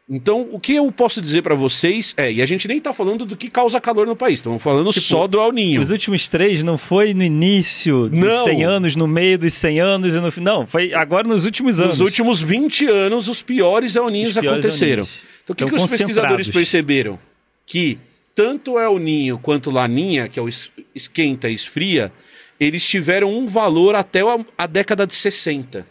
[0.10, 3.26] Então, o que eu posso dizer pra vocês é, e a gente nem tá falando
[3.26, 5.82] do que causa calor no país, estamos falando só do El Ninho.
[5.82, 8.46] Os últimos três não foi no início dos Não.
[8.46, 10.62] 100 anos, no meio dos 100 anos e no final.
[10.62, 12.00] Não, foi agora nos últimos anos.
[12.00, 15.04] Nos últimos 20 anos, os piores El Ninhos Os piores aconteceram.
[15.04, 15.38] El Ninhos.
[15.44, 17.20] Então, o que, que os pesquisadores perceberam?
[17.66, 18.00] Que
[18.38, 22.14] tanto o El Ninho quanto Laninha, que é o es- esquenta e esfria,
[22.60, 24.22] eles tiveram um valor até
[24.56, 25.88] a, década de 60.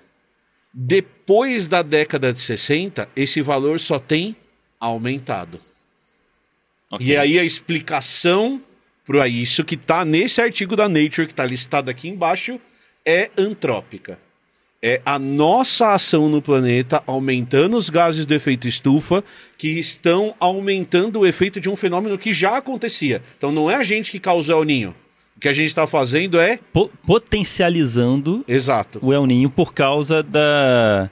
[0.72, 4.37] Depois da década de 60, esse valor só tem
[4.78, 5.61] aumentado.
[6.88, 7.04] Ok.
[7.04, 8.62] E aí a explicação
[9.04, 12.61] para isso que está nesse artigo da Nature, que está listado aqui embaixo,
[13.04, 14.20] é antrópica.
[14.88, 19.25] É a nossa ação no planeta aumentando os gases do efeito estufa,
[19.59, 23.20] que estão aumentando o efeito de um fenômeno que já acontecia.
[23.37, 24.94] Então não é a gente que causou o ninho.
[25.37, 26.61] O que a gente está fazendo é.
[26.72, 29.01] Po- potencializando Exato.
[29.03, 31.11] o El Ninho por causa da.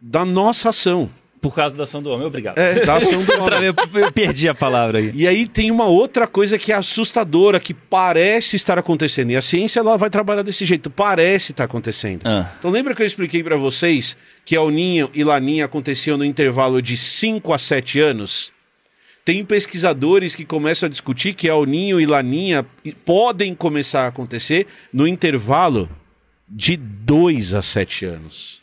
[0.00, 1.08] Da nossa ação.
[1.40, 2.26] Por causa da ação do homem.
[2.26, 2.58] Obrigado.
[2.58, 3.64] É, da ação do homem.
[3.64, 5.10] eu perdi a palavra aí.
[5.14, 9.30] E aí tem uma outra coisa que é assustadora, que parece estar acontecendo.
[9.30, 12.22] E a ciência ela vai trabalhar desse jeito, parece estar acontecendo.
[12.26, 12.52] Ah.
[12.58, 16.82] Então lembra que eu expliquei para vocês que El Ninho e Laninha aconteciam no intervalo
[16.82, 18.52] de 5 a 7 anos?
[19.24, 22.64] Tem pesquisadores que começam a discutir que El Ninho e Laninha
[23.04, 25.88] podem começar a acontecer no intervalo
[26.48, 28.62] de 2 a 7 anos.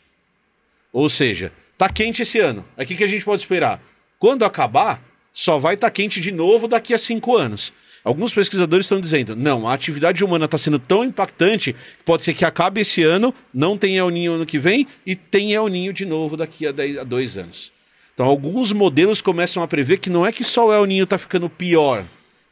[0.92, 2.64] Ou seja, tá quente esse ano.
[2.76, 3.82] Aí o que, que a gente pode esperar?
[4.18, 7.72] Quando acabar, só vai estar quente de novo daqui a cinco anos.
[8.02, 12.34] Alguns pesquisadores estão dizendo, não, a atividade humana está sendo tão impactante que pode ser
[12.34, 15.92] que acabe esse ano, não tenha El Ninho ano que vem e tenha El Ninho
[15.92, 17.72] de novo daqui a, dez- a dois anos.
[18.14, 21.18] Então, alguns modelos começam a prever que não é que só o El Ninho está
[21.18, 22.04] ficando pior,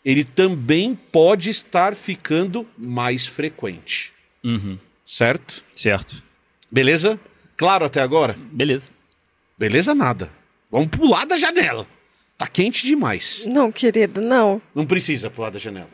[0.04, 4.12] ele também pode estar ficando mais frequente.
[4.42, 4.76] Uhum.
[5.04, 5.62] Certo?
[5.76, 6.22] Certo.
[6.70, 7.18] Beleza?
[7.56, 8.36] Claro até agora?
[8.52, 8.88] Beleza.
[9.58, 10.30] Beleza nada.
[10.70, 11.86] Vamos pular da janela.
[12.36, 13.44] Tá quente demais.
[13.46, 14.60] Não, querido, não.
[14.74, 15.88] Não precisa pular da janela.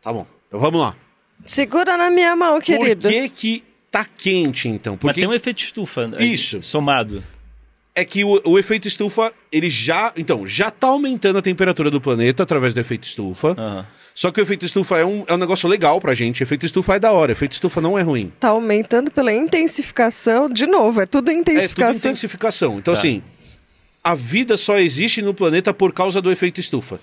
[0.00, 0.26] Tá bom.
[0.46, 0.94] Então vamos lá.
[1.44, 3.02] Segura na minha mão, querido.
[3.08, 4.92] Por que que tá quente então?
[4.94, 6.06] Mas Porque tem um efeito estufa.
[6.06, 6.62] né, Isso.
[6.62, 7.24] Somado.
[7.94, 12.00] é que o, o efeito estufa, ele já, então, já tá aumentando a temperatura do
[12.00, 13.54] planeta através do efeito estufa.
[13.58, 13.86] Aham.
[14.14, 16.40] Só que o efeito estufa é um, é um negócio legal pra gente.
[16.40, 17.30] O efeito estufa é da hora.
[17.30, 18.32] O efeito estufa não é ruim.
[18.38, 20.48] Tá aumentando pela intensificação.
[20.48, 22.10] De novo, é tudo É tudo intensificação.
[22.12, 22.78] intensificação.
[22.78, 23.00] Então, Tá.
[23.00, 23.22] assim,
[24.04, 27.00] a vida só existe no planeta por causa do efeito estufa.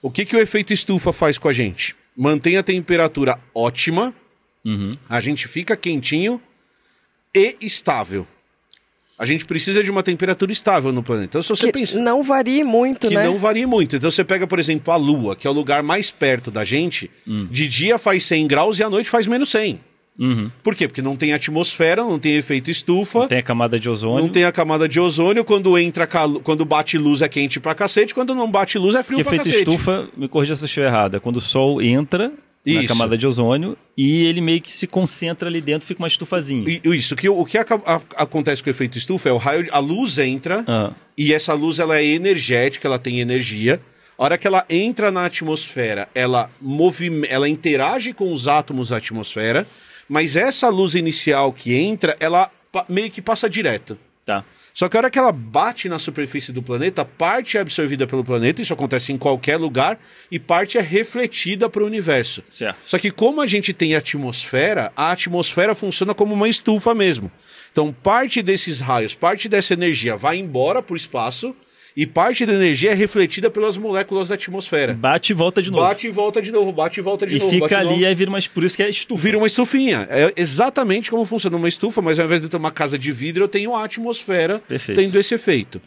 [0.00, 1.94] O que, que o efeito estufa faz com a gente?
[2.16, 4.14] Mantém a temperatura ótima,
[4.64, 4.94] Uhum.
[5.08, 6.40] a gente fica quentinho
[7.34, 8.26] e estável.
[9.18, 11.26] A gente precisa de uma temperatura estável no planeta.
[11.26, 13.24] Então, se você que pensa não varie muito, que né?
[13.24, 13.94] não varia muito.
[13.94, 17.10] Então, você pega, por exemplo, a Lua, que é o lugar mais perto da gente,
[17.28, 17.46] Hum.
[17.50, 19.78] de dia faz 100 graus e à noite faz menos 100.
[20.18, 20.50] Uhum.
[20.62, 20.86] Por quê?
[20.86, 23.26] Porque não tem atmosfera, não tem efeito estufa.
[23.26, 24.22] Tem a camada de ozônio.
[24.24, 27.74] Não tem a camada de ozônio, quando entra cal- quando bate luz é quente pra
[27.74, 29.70] cacete, quando não bate luz é frio Que pra efeito cacete.
[29.70, 32.30] estufa, me corrija se eu estiver errado, é quando o sol entra
[32.64, 32.88] na Isso.
[32.88, 36.64] camada de ozônio e ele meio que se concentra ali dentro, fica uma estufazinha.
[36.84, 39.78] Isso, que, o que aca- a- acontece com o efeito estufa é o raio, a
[39.78, 43.80] luz entra Ah, e essa luz ela é energética, ela tem energia.
[44.16, 48.98] A hora que ela entra na atmosfera, ela movime, ela interage com os átomos da
[48.98, 49.66] atmosfera,
[50.08, 52.48] mas essa luz inicial que entra, ela
[52.88, 53.98] meio que passa direto.
[54.24, 54.44] tá.
[54.74, 58.24] Só que a hora que ela bate na superfície do planeta, parte é absorvida pelo
[58.24, 59.98] planeta, isso acontece em qualquer lugar,
[60.30, 62.42] e parte é refletida para o universo.
[62.48, 62.78] Certo.
[62.82, 67.30] Só que como a gente tem atmosfera, a atmosfera funciona como uma estufa mesmo.
[67.70, 71.54] Então, parte desses raios, parte dessa energia vai embora para o espaço,
[71.96, 74.94] e parte da energia é refletida pelas moléculas da atmosfera.
[74.94, 75.82] Bate e volta de novo.
[75.82, 77.50] Bate e volta de novo, bate e volta de e novo.
[77.50, 77.94] bate fica novo.
[77.94, 79.22] ali, aí vira mais por isso que é estufa.
[79.22, 80.06] Vira uma estufinha.
[80.10, 83.12] É exatamente como funciona uma estufa, mas ao invés de eu ter uma casa de
[83.12, 85.00] vidro, eu tenho a atmosfera Perfeito.
[85.00, 85.80] tendo esse efeito.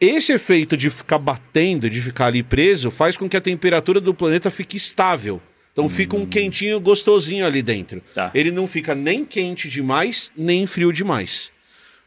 [0.00, 4.12] Esse efeito de ficar batendo, de ficar ali preso, faz com que a temperatura do
[4.12, 5.40] planeta fique estável.
[5.72, 7.98] Então fica um quentinho gostosinho ali dentro.
[7.98, 8.02] Hum.
[8.14, 8.30] Tá.
[8.34, 11.50] Ele não fica nem quente demais, nem frio demais.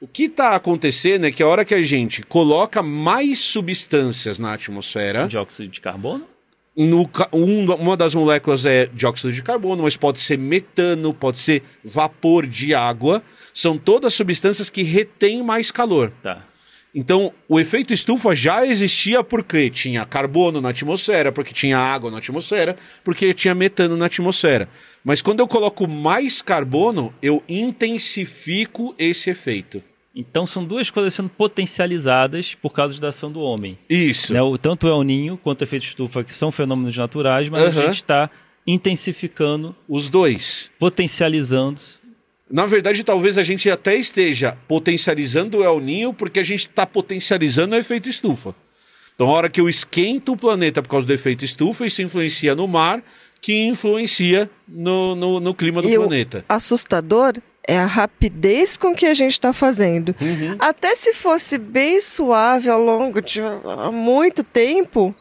[0.06, 4.54] O que está acontecendo é que a hora que a gente coloca mais substâncias na
[4.54, 6.24] atmosfera, Dióxido de carbono?
[6.78, 11.64] no um- uma das moléculas é dióxido de carbono, mas pode ser metano, pode ser
[11.84, 13.24] vapor de água.
[13.52, 16.12] São todas substâncias que retêm mais calor.
[16.22, 16.46] Tá.
[16.94, 22.20] Então, o efeito estufa já existia porque tinha carbono na atmosfera, porque tinha água na
[22.20, 24.70] atmosfera, porque tinha metano na atmosfera.
[25.04, 29.82] Mas quando eu coloco mais carbono, eu intensifico esse efeito.
[30.16, 33.78] Então são duas coisas sendo potencializadas por causa da ação do homem.
[33.90, 34.34] Isso.
[34.34, 34.42] Né?
[34.42, 37.66] O, tanto o El Ninho quanto o efeito estufa, que são fenômenos naturais, mas a
[37.66, 37.82] Aham.
[37.88, 38.30] gente está
[38.66, 40.72] intensificando, Os dois.
[40.80, 41.82] potencializando.
[42.50, 46.86] Na verdade, talvez a gente até esteja potencializando o El Ninho porque a gente está
[46.86, 48.56] potencializando o efeito estufa.
[49.16, 52.54] Então, a hora que eu esquento o planeta por causa do efeito estufa, isso influencia
[52.54, 53.02] no mar,
[53.42, 56.46] que influencia no, no, no clima do E o planeta.
[56.50, 57.34] assustador
[57.68, 60.16] é a rapidez com que a gente está fazendo.
[60.22, 60.56] Uhum.
[60.60, 63.42] Até se fosse bem suave ao longo de
[63.94, 65.14] muito tempo,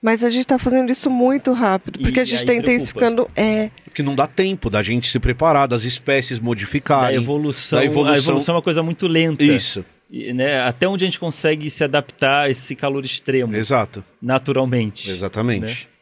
[0.00, 2.70] Mas a gente tá fazendo isso muito rápido, porque E a gente tá preocupa.
[2.70, 3.28] intensificando.
[3.34, 3.70] É.
[3.84, 7.16] Porque não dá tempo da gente se preparar, das espécies modificarem.
[7.16, 8.14] evolução, da evolução.
[8.14, 9.42] a evolução é uma coisa muito lenta.
[9.42, 14.04] Isso, E, né, até onde a gente consegue se adaptar a esse calor extremo, exato.
[14.22, 15.10] naturalmente.
[15.10, 15.88] Exatamente.
[15.90, 15.97] Né?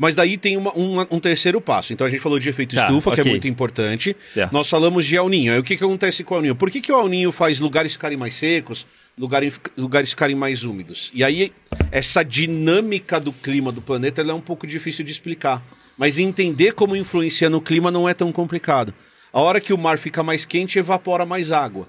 [0.00, 1.92] Mas daí tem uma- um, um terceiro passo.
[1.92, 4.16] Então a gente falou de efeito Tá, estufa, que é muito importante.
[4.26, 4.50] Certo.
[4.50, 5.52] Nós falamos de El Ninho.
[5.52, 6.54] Aí o que, que acontece com o El Ninho?
[6.56, 8.86] Por que, que o El Ninho faz lugares ficarem mais secos,
[9.18, 11.10] lugares, lugares ficarem mais úmidos?
[11.12, 11.52] E aí,
[11.92, 15.62] essa dinâmica do clima do planeta é um pouco difícil de explicar.
[15.98, 18.94] Mas entender como influencia no clima não é tão complicado.
[19.30, 21.86] A hora que o mar fica mais quente, evapora mais água.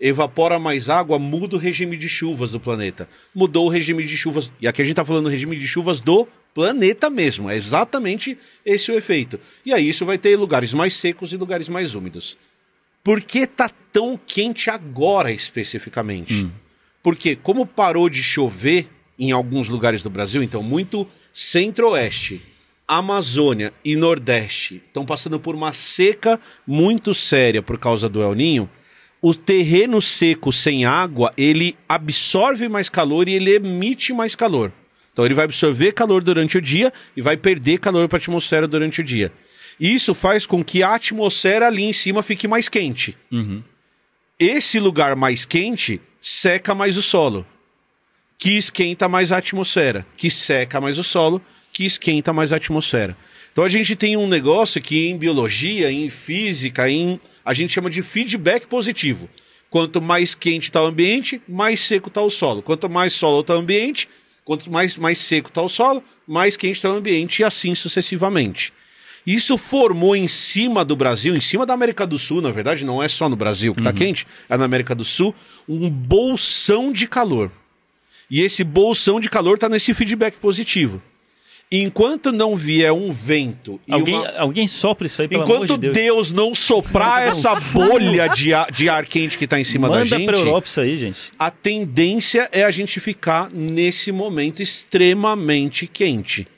[0.00, 3.06] Evapora mais água, muda o regime de chuvas do planeta.
[3.34, 4.50] Mudou o regime de chuvas.
[4.58, 7.50] E aqui a gente está falando do regime de chuvas do planeta mesmo.
[7.50, 9.38] É exatamente esse o efeito.
[9.64, 12.36] E aí isso vai ter lugares mais secos e lugares mais úmidos.
[13.02, 16.50] Por que tá tão quente agora especificamente?
[17.02, 22.42] Porque como parou de chover em alguns lugares do Brasil, então muito centro-oeste,
[22.86, 28.70] Amazônia e Nordeste estão passando por uma seca muito séria por causa do El Ninho,
[29.22, 34.72] o terreno seco sem água, ele absorve mais calor e ele emite mais calor.
[35.20, 38.66] Então ele vai absorver calor durante o dia e vai perder calor para a atmosfera
[38.66, 39.30] durante o dia.
[39.78, 43.14] Isso faz com que a atmosfera ali em cima fique mais quente.
[44.38, 47.46] Esse lugar mais quente seca mais o solo,
[48.38, 53.14] que esquenta mais a atmosfera, que seca mais o solo, que esquenta mais a atmosfera.
[53.52, 57.90] Então a gente tem um negócio que em biologia, em física, em a gente chama
[57.90, 59.28] de feedback positivo.
[59.68, 62.62] Quanto mais quente está o ambiente, mais seco está o solo.
[62.62, 64.08] Quanto mais solo está o ambiente,
[64.44, 68.72] quanto mais, mais seco está o solo, mais quente está o ambiente e assim sucessivamente.
[69.26, 73.02] Isso formou em cima do Brasil, em cima da América do Sul, na verdade, não
[73.02, 75.34] é só no Brasil que está quente, é na América do Sul,
[75.68, 77.50] um bolsão de calor.
[78.30, 81.02] E esse bolsão de calor está nesse feedback positivo.
[81.72, 84.28] Enquanto não vier um vento e Alguém, uma...
[84.30, 85.94] alguém sopra isso aí, pelo Enquanto de Deus.
[85.94, 90.00] Deus não soprar essa bolha de ar, de ar quente que está em cima Manda
[90.00, 91.20] da gente, pra Europa isso aí, gente.
[91.38, 96.48] a tendência é a gente ficar nesse momento extremamente quente.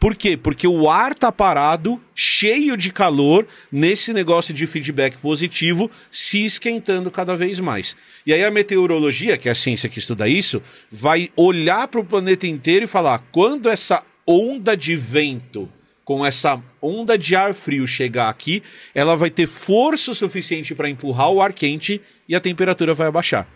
[0.00, 0.36] Por quê?
[0.36, 7.10] Porque o ar tá parado, cheio de calor, nesse negócio de feedback positivo, se esquentando
[7.10, 7.96] cada vez mais.
[8.26, 12.04] E aí a meteorologia, que é a ciência que estuda isso, vai olhar para o
[12.04, 15.68] planeta inteiro e falar: quando essa onda de vento
[16.04, 18.62] com essa onda de ar frio chegar aqui,
[18.94, 23.48] ela vai ter força suficiente para empurrar o ar quente e a temperatura vai abaixar.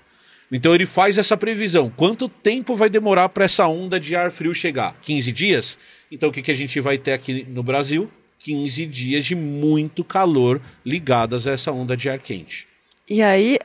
[0.51, 1.93] Então ele faz essa previsão.
[1.95, 4.97] Quanto tempo vai demorar para essa onda de ar frio chegar?
[5.03, 5.79] 15 dias?
[6.11, 8.11] Então o que, que a gente vai ter aqui no Brasil?
[8.39, 12.67] 15 dias de muito calor ligadas a essa onda de ar quente.
[13.11, 13.59] E aí,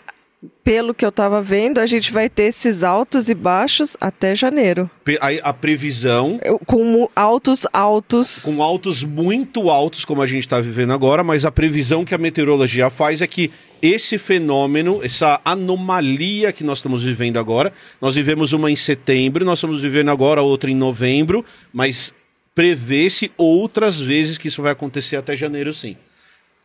[0.64, 4.90] pelo que eu tava vendo, a gente vai ter esses altos e baixos até janeiro.
[5.22, 8.44] Aí A previsão Com altos, altos.
[8.44, 12.18] com altos muito altos, como a gente está vivendo agora, mas a previsão que a
[12.18, 13.52] meteorologia faz é que
[13.82, 19.60] esse fenômeno, essa anomalia que nós estamos vivendo agora, nós vivemos uma em setembro, nós
[19.60, 22.14] estamos vivendo agora outra em novembro, mas
[22.56, 25.98] prevê-se outras vezes que isso vai acontecer até janeiro, sim.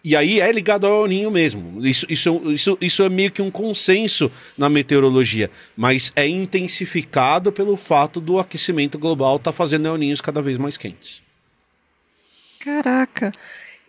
[0.08, 1.86] E aí é ligado ao El Ninho mesmo.
[1.86, 7.76] Isso, isso, isso, isso é meio que um consenso na meteorologia, mas é intensificado pelo
[7.76, 11.22] fato do aquecimento global estar fazendo El Ninhos cada vez mais quentes.
[12.58, 13.34] Caraca.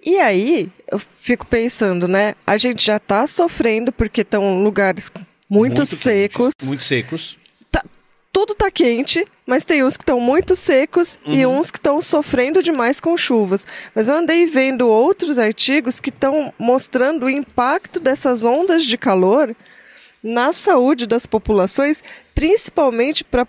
[0.05, 2.35] E aí, eu fico pensando, né?
[2.45, 5.09] A gente já tá sofrendo porque estão lugares
[5.49, 6.49] muito, secos.
[6.49, 7.37] quentes, muito secos.
[8.31, 11.59] Tudo tá quente, mas tem uns que estão muito secos e Uhum.
[11.59, 13.65] uns que estão sofrendo demais com chuvas.
[13.95, 19.55] Mas eu andei vendo outros artigos que estão mostrando o impacto dessas ondas de calor
[20.21, 22.03] na saúde das populações,
[22.35, 23.47] principalmente para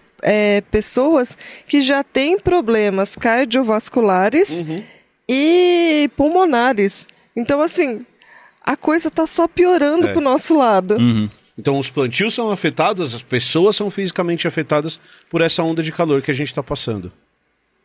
[0.71, 4.83] pessoas que já têm problemas cardiovasculares Uhum.
[5.29, 7.07] e pulmonares.
[7.37, 8.05] Então, assim,
[8.65, 10.13] a coisa tá só piorando É.
[10.13, 10.97] pro nosso lado.
[11.59, 16.23] Então os plantios são afetados, as pessoas são fisicamente afetadas por essa onda de calor
[16.23, 17.13] que a gente está passando.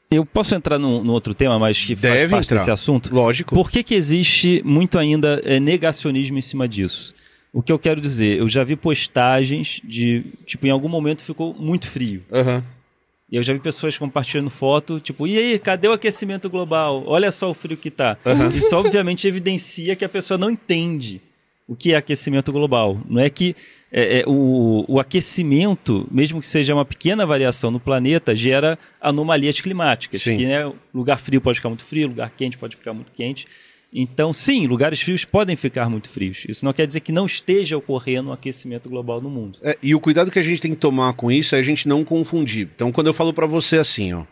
[0.09, 2.57] Eu posso entrar num, num outro tema, mas que faz Deve parte entrar.
[2.57, 3.13] desse assunto?
[3.13, 3.55] Lógico.
[3.55, 7.13] Por que, que existe muito ainda é, negacionismo em cima disso?
[7.51, 11.53] O que eu quero dizer, eu já vi postagens de, tipo, em algum momento ficou
[11.53, 12.23] muito frio.
[12.31, 12.63] Aham.
[13.31, 17.03] E eu já vi pessoas compartilhando foto, tipo, e aí, cadê o aquecimento global?
[17.07, 18.17] Olha só o frio que tá.
[18.53, 21.21] Isso obviamente evidencia que a pessoa não entende
[21.67, 22.99] o que é aquecimento global.
[23.09, 23.55] Não é que
[23.91, 29.59] é, é, o, o aquecimento, mesmo que seja uma pequena variação no planeta, gera anomalias
[29.61, 30.21] climáticas.
[30.21, 30.37] Sim.
[30.37, 33.45] Que, né, lugar frio pode ficar muito frio, lugar quente pode ficar muito quente.
[33.97, 36.43] Então, sim, lugares frios podem ficar muito frios.
[36.49, 39.59] Isso não quer dizer que não esteja ocorrendo um aquecimento global no mundo.
[39.63, 41.87] É, e o cuidado que a gente tem que tomar com isso é a gente
[41.87, 42.67] não confundir.
[42.75, 44.25] Então, quando eu falo para você assim, ó,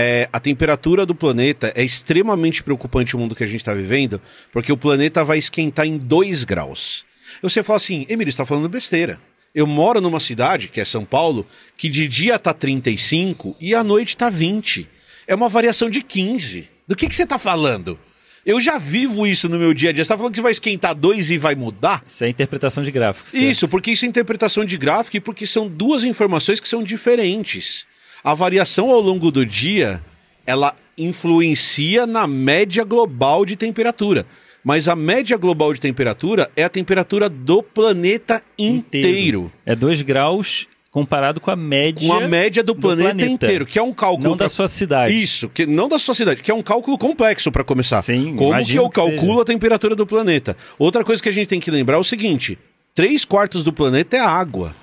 [0.00, 4.20] é, a temperatura do planeta é extremamente preocupante o mundo que a gente está vivendo,
[4.52, 7.04] porque o planeta vai esquentar em 2 graus.
[7.42, 9.20] Você fala assim, Emílio, está falando besteira.
[9.52, 11.44] Eu moro numa cidade, que é São Paulo,
[11.76, 14.88] que de dia tá 35 e à noite tá 20.
[15.26, 16.68] É uma variação de 15.
[16.86, 17.98] Do que, que você está falando?
[18.46, 20.04] Eu já vivo isso no meu dia a dia.
[20.04, 22.04] Você tá falando que vai esquentar 2 e vai mudar?
[22.06, 23.28] Isso é interpretação de gráfico.
[23.28, 23.42] certo?
[23.42, 27.84] Isso, porque isso é interpretação de gráfico e porque são duas informações que são diferentes.
[28.22, 30.02] A variação ao longo do dia,
[30.46, 34.26] ela influencia na média global de temperatura.
[34.64, 39.50] Mas a média global de temperatura é a temperatura do planeta inteiro.
[39.64, 42.06] É 2 graus comparado com a média.
[42.06, 43.32] Com a média do, do planeta, planeta.
[43.32, 44.30] inteiro, que é um cálculo.
[44.30, 45.14] Não da pra- sua cidade.
[45.22, 48.02] Isso, que, não da sua cidade, que é um cálculo complexo para começar.
[48.02, 49.42] Sim, Como que eu que calculo seja.
[49.42, 50.56] a temperatura do planeta?
[50.78, 52.58] Outra coisa que a gente tem que lembrar é o seguinte:
[52.94, 54.74] três quartos do planeta é água.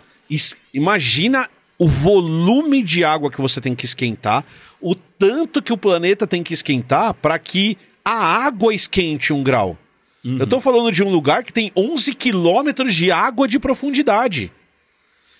[0.74, 4.46] Imagina o volume de água que você tem que esquentar,
[4.82, 9.78] o tanto que o planeta tem que esquentar para que a água esquente um grau.
[10.24, 10.38] Uhum.
[10.40, 14.52] Eu tô falando de um lugar que tem 11 quilômetros de água de profundidade.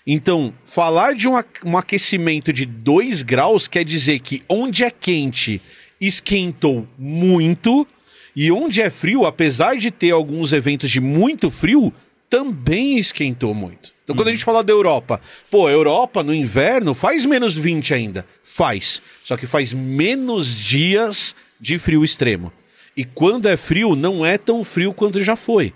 [0.06, 5.60] Então, falar de um, um aquecimento de 2 graus quer dizer que onde é quente
[6.00, 7.86] esquentou muito
[8.34, 11.92] e onde é frio, apesar de ter alguns eventos de muito frio,
[12.28, 13.95] também esquentou muito.
[14.06, 17.92] Então, quando a gente fala da Europa, pô, a Europa no inverno faz menos 20
[17.92, 18.24] ainda.
[18.44, 19.02] Faz.
[19.24, 22.52] Só que faz menos dias de frio extremo.
[22.96, 25.74] E quando é frio, não é tão frio quanto já foi.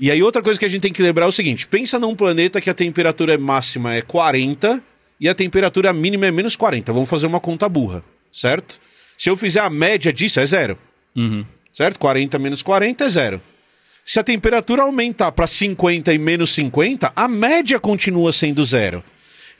[0.00, 2.16] E aí outra coisa que a gente tem que lembrar é o seguinte: pensa num
[2.16, 4.82] planeta que a temperatura máxima é 40
[5.20, 6.92] e a temperatura mínima é menos 40.
[6.92, 8.80] Vamos fazer uma conta burra, certo?
[9.16, 10.76] Se eu fizer a média disso, é zero.
[11.14, 11.46] Uhum.
[11.72, 12.00] Certo?
[12.00, 13.40] 40 menos 40 é zero.
[14.04, 19.02] Se a temperatura aumentar para 50 e menos 50, a média continua sendo zero.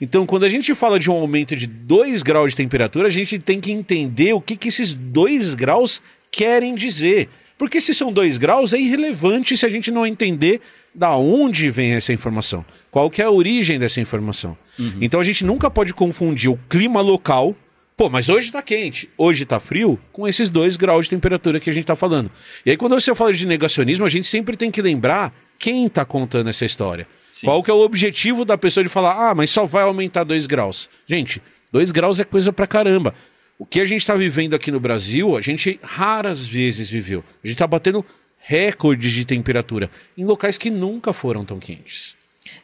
[0.01, 3.39] Então, quando a gente fala de um aumento de 2 graus de temperatura, a gente
[3.39, 7.29] tem que entender o que, que esses 2 graus querem dizer.
[7.57, 10.59] Porque se são 2 graus, é irrelevante se a gente não entender
[10.93, 12.65] da onde vem essa informação.
[12.91, 14.57] Qual que é a origem dessa informação.
[14.99, 17.55] Então, a gente nunca pode confundir o clima local
[17.95, 21.69] Pô, mas hoje tá quente, hoje tá frio, com esses dois graus de temperatura que
[21.69, 22.31] a gente tá falando.
[22.65, 26.03] E aí, quando você fala de negacionismo, a gente sempre tem que lembrar quem tá
[26.03, 27.07] contando essa história.
[27.43, 30.47] Qual que é o objetivo da pessoa de falar, ah, mas só vai aumentar dois
[30.47, 30.89] graus?
[31.05, 33.13] Gente, dois graus é coisa pra caramba.
[33.59, 37.23] O que a gente tá vivendo aqui no Brasil, a gente raras vezes viveu.
[37.43, 38.03] A gente tá batendo
[38.39, 42.15] recordes de temperatura em locais que nunca foram tão quentes.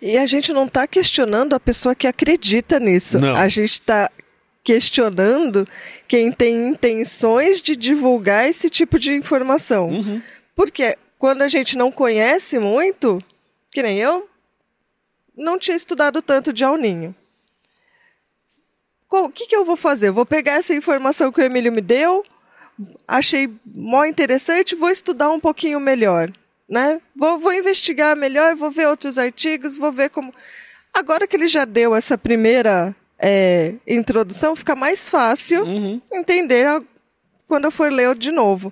[0.02, 3.20] E a gente não está questionando a pessoa que acredita nisso.
[3.20, 3.36] Não.
[3.36, 4.10] A gente está
[4.64, 5.68] questionando
[6.08, 9.90] quem tem intenções de divulgar esse tipo de informação.
[9.90, 10.22] Uhum.
[10.56, 13.24] Porque quando a gente não conhece muito,
[13.72, 14.30] que nem eu,
[15.36, 17.16] não tinha estudado tanto de Alninho.
[19.10, 20.10] O que, que eu vou fazer?
[20.10, 22.24] Eu vou pegar essa informação que o Emílio me deu,
[23.08, 26.32] achei mó interessante, vou estudar um pouquinho melhor,
[26.68, 27.02] né?
[27.16, 30.34] Vou, vou investigar melhor, vou ver outros artigos, vou ver como.
[30.94, 36.02] Agora que ele já deu essa primeira é, introdução, fica mais fácil Uhum.
[36.12, 36.82] entender a-
[37.48, 38.72] quando eu for ler de novo.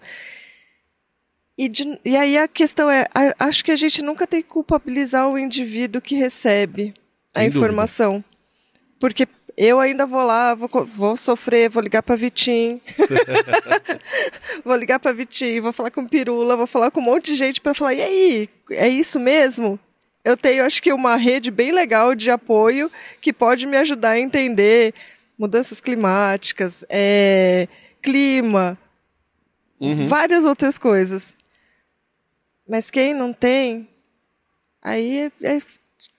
[1.57, 4.47] E, de- e aí a questão é, a- acho que a gente nunca tem que
[4.47, 6.93] culpabilizar o indivíduo que recebe
[7.33, 7.65] a Sem dúvida.
[7.65, 8.23] informação.
[8.99, 12.79] Porque eu ainda vou lá, vou, vou sofrer, vou ligar para Vitim.
[14.63, 17.59] vou ligar para Vitim, vou falar com Pirula, vou falar com um monte de gente
[17.61, 19.79] para falar, e aí, é isso mesmo?
[20.27, 24.19] Eu tenho, acho que, uma rede bem legal de apoio que pode me ajudar a
[24.19, 24.93] entender
[25.37, 27.65] mudanças climáticas, é,
[28.01, 28.77] clima,
[30.05, 31.33] várias outras coisas.
[32.67, 33.87] Mas quem não tem,
[34.81, 35.61] aí é, é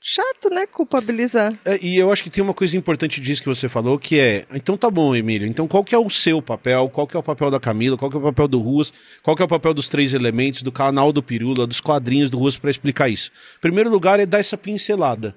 [0.00, 0.66] chato, né?
[0.66, 1.58] Culpabilizar.
[1.64, 4.44] É, e eu acho que tem uma coisa importante disso que você falou, que é,
[4.54, 7.22] então tá bom, Emílio, então qual que é o seu papel, qual que é o
[7.22, 9.74] papel da Camila, qual que é o papel do Ruas, qual que é o papel
[9.74, 13.30] dos três elementos, do canal do Pirula, dos quadrinhos do Ruas para explicar isso?
[13.60, 15.34] Primeiro lugar é dar essa pincelada.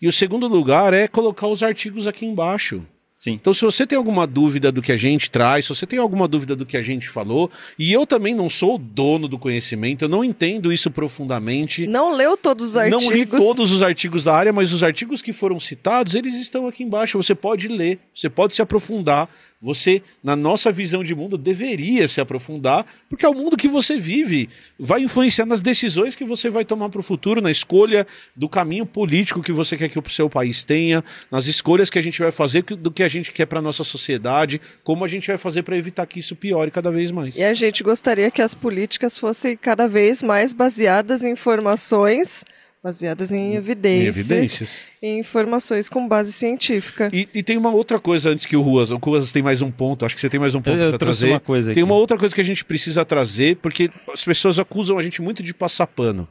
[0.00, 2.84] E o segundo lugar é colocar os artigos aqui embaixo.
[3.16, 3.32] Sim.
[3.32, 6.28] Então, se você tem alguma dúvida do que a gente traz, se você tem alguma
[6.28, 10.04] dúvida do que a gente falou, e eu também não sou o dono do conhecimento,
[10.04, 11.86] eu não entendo isso profundamente.
[11.86, 13.04] Não leu todos os artigos.
[13.04, 16.68] Não li todos os artigos da área, mas os artigos que foram citados, eles estão
[16.68, 17.16] aqui embaixo.
[17.16, 19.30] Você pode ler, você pode se aprofundar.
[19.58, 23.98] Você, na nossa visão de mundo, deveria se aprofundar, porque é o mundo que você
[23.98, 24.50] vive.
[24.78, 28.84] Vai influenciar nas decisões que você vai tomar para o futuro, na escolha do caminho
[28.84, 32.30] político que você quer que o seu país tenha, nas escolhas que a gente vai
[32.30, 35.76] fazer do que a gente quer para nossa sociedade, como a gente vai fazer para
[35.76, 37.36] evitar que isso piore cada vez mais.
[37.36, 42.44] E a gente gostaria que as políticas fossem cada vez mais baseadas em informações
[42.84, 44.86] Baseadas em evidências, Em evidências.
[45.02, 47.10] em informações com base científica.
[47.12, 48.92] E, e tem uma outra coisa antes que o Ruas.
[48.92, 50.06] O Ruas tem mais um ponto.
[50.06, 51.30] Acho que você tem mais um ponto para trazer.
[51.30, 51.90] uma coisa tem aqui.
[51.90, 55.42] uma outra coisa que a gente precisa trazer, porque as pessoas acusam a gente muito
[55.42, 56.28] de passar pano.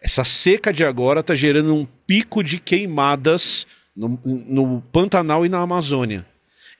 [0.00, 3.66] Essa seca de agora está gerando um pico de queimadas
[3.98, 6.24] no, no Pantanal e na Amazônia.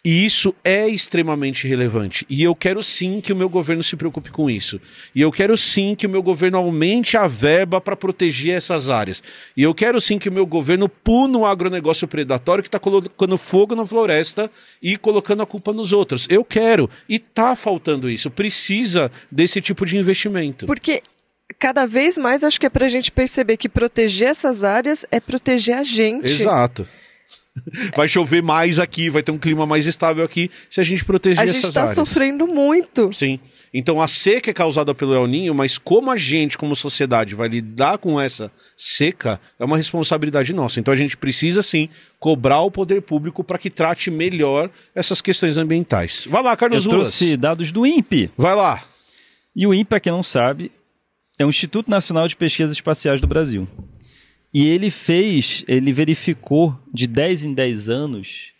[0.04, 2.24] E isso é extremamente relevante.
[2.30, 4.80] E eu quero sim que o meu governo se preocupe com isso.
[5.12, 9.20] E eu quero sim que o meu governo aumente a verba para proteger essas áreas.
[9.56, 13.36] E eu quero sim que o meu governo puna o agronegócio predatório que está colocando
[13.36, 14.48] fogo na floresta
[14.80, 16.28] e colocando a culpa nos outros.
[16.30, 16.88] Eu quero.
[17.08, 18.30] E está faltando isso.
[18.30, 20.64] Precisa desse tipo de investimento.
[20.64, 21.02] Porque
[21.58, 25.18] cada vez mais acho que é para a gente perceber que proteger essas áreas é
[25.18, 26.24] proteger a gente.
[26.28, 26.86] Exato.
[27.96, 31.40] Vai chover mais aqui, vai ter um clima mais estável aqui se a gente proteger
[31.40, 31.94] A essas gente está áreas.
[31.94, 33.12] sofrendo muito.
[33.12, 33.38] Sim.
[33.72, 37.48] Então a seca é causada pelo El Ninho, mas como a gente, como sociedade, vai
[37.48, 40.80] lidar com essa seca, é uma responsabilidade nossa.
[40.80, 41.88] Então a gente precisa sim
[42.18, 46.26] cobrar o poder público para que trate melhor essas questões ambientais.
[46.30, 46.98] Vai lá, Eu Carlos Ruas.
[47.18, 48.30] trouxe dados do INPE.
[48.36, 48.82] Vai lá.
[49.54, 50.72] E o INPE, para quem não sabe,
[51.38, 53.68] é o Instituto Nacional de Pesquisas Espaciais do Brasil.
[54.52, 58.52] E ele fez, ele verificou de 10 em 10 anos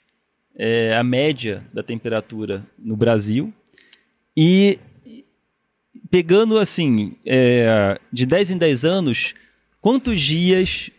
[0.54, 3.52] é, a média da temperatura no Brasil
[4.36, 4.78] e
[6.10, 9.34] pegando assim, é, de 10 em 10 anos,
[9.80, 10.90] quantos dias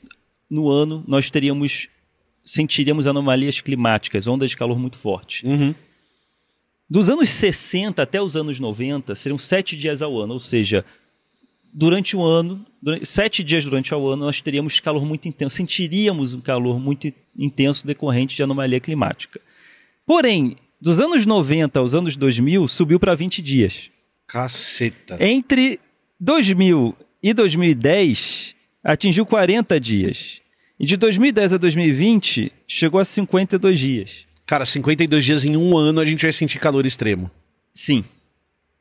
[0.50, 1.88] no ano nós teríamos,
[2.44, 5.44] sentiríamos anomalias climáticas, ondas de calor muito fortes.
[5.44, 5.74] Uhum.
[6.90, 10.84] Dos anos 60 até os anos 90, seriam sete dias ao ano, ou seja,
[11.74, 16.34] durante o ano, durante, sete dias durante o ano, nós teríamos calor muito intenso, sentiríamos
[16.34, 19.40] um calor muito intenso decorrente de anomalia climática.
[20.06, 23.92] Porém, dos anos 90 aos anos 2000, subiu para 20 dias.
[24.28, 25.18] Caceta.
[25.20, 25.80] Entre
[26.20, 30.42] 2000 e 2010, atingiu 40 dias.
[30.80, 34.26] E de 2010 a 2020, chegou a 52 dias.
[34.46, 37.30] Cara, 52 dias em um ano a gente vai sentir calor extremo.
[37.74, 38.04] Sim.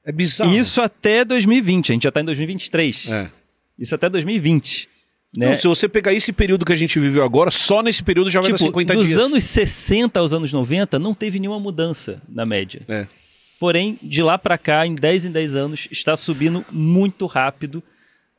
[0.08, 0.56] É bizarro.
[0.56, 3.08] Isso até 2020, a gente já está em 2023.
[3.10, 3.30] É.
[3.78, 4.88] Isso até 2020.
[5.36, 5.50] Né?
[5.50, 8.40] Não, se você pegar esse período que a gente viveu agora, só nesse período já
[8.40, 9.18] vai dar tipo, 50 dos dias.
[9.18, 12.80] anos 60 aos anos 90, não teve nenhuma mudança na média.
[12.88, 13.06] É.
[13.60, 17.82] Porém, de lá para cá, em 10 em 10 anos, está subindo muito rápido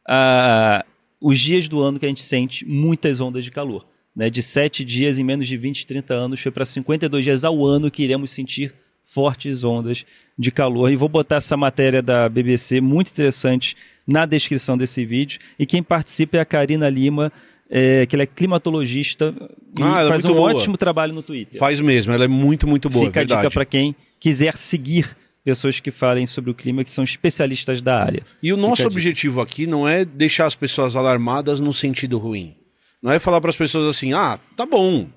[0.07, 0.83] ah,
[1.21, 3.85] os dias do ano que a gente sente muitas ondas de calor.
[4.15, 4.27] Né?
[4.27, 7.91] De 7 dias em menos de 20, 30 anos, foi para 52 dias ao ano
[7.91, 8.73] que iremos sentir
[9.11, 10.05] fortes ondas
[10.37, 10.91] de calor.
[10.91, 13.75] E vou botar essa matéria da BBC, muito interessante,
[14.07, 15.39] na descrição desse vídeo.
[15.57, 17.31] E quem participa é a Karina Lima,
[17.69, 19.33] é, que ela é climatologista
[19.77, 20.53] e Ah, é faz muito um boa.
[20.55, 21.59] ótimo trabalho no Twitter.
[21.59, 23.05] Faz mesmo, ela é muito, muito boa.
[23.07, 23.41] Fica a verdade.
[23.41, 28.01] dica para quem quiser seguir pessoas que falem sobre o clima, que são especialistas da
[28.03, 28.23] área.
[28.43, 32.17] E o Fica nosso a objetivo aqui não é deixar as pessoas alarmadas no sentido
[32.17, 32.55] ruim.
[33.01, 35.07] Não é falar para as pessoas assim: ah, tá bom,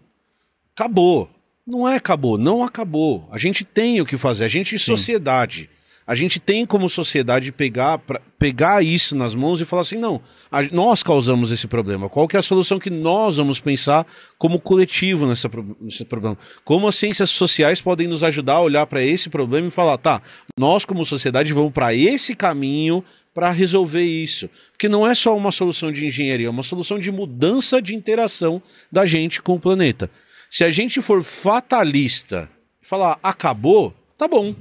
[0.75, 1.29] acabou.
[1.67, 3.29] Não é acabou, não acabou.
[3.31, 5.71] A gente tem o que fazer, a gente, sociedade.
[6.05, 10.21] A gente tem como sociedade pegar, pra- pegar isso nas mãos e falar assim: não,
[10.51, 12.09] a- nós causamos esse problema.
[12.09, 14.05] Qual que é a solução que nós vamos pensar
[14.37, 15.49] como coletivo nessa,
[15.81, 16.37] nesse problema?
[16.65, 20.21] Como as ciências sociais podem nos ajudar a olhar para esse problema e falar: tá,
[20.59, 24.51] nós como sociedade vamos para esse caminho para resolver isso.
[24.73, 28.61] Porque não é só uma solução de engenharia, é uma solução de mudança de interação
[28.91, 30.11] da gente com o planeta.
[30.53, 32.47] Se a gente for fatalista
[32.83, 34.55] e falar acabou, tá bom.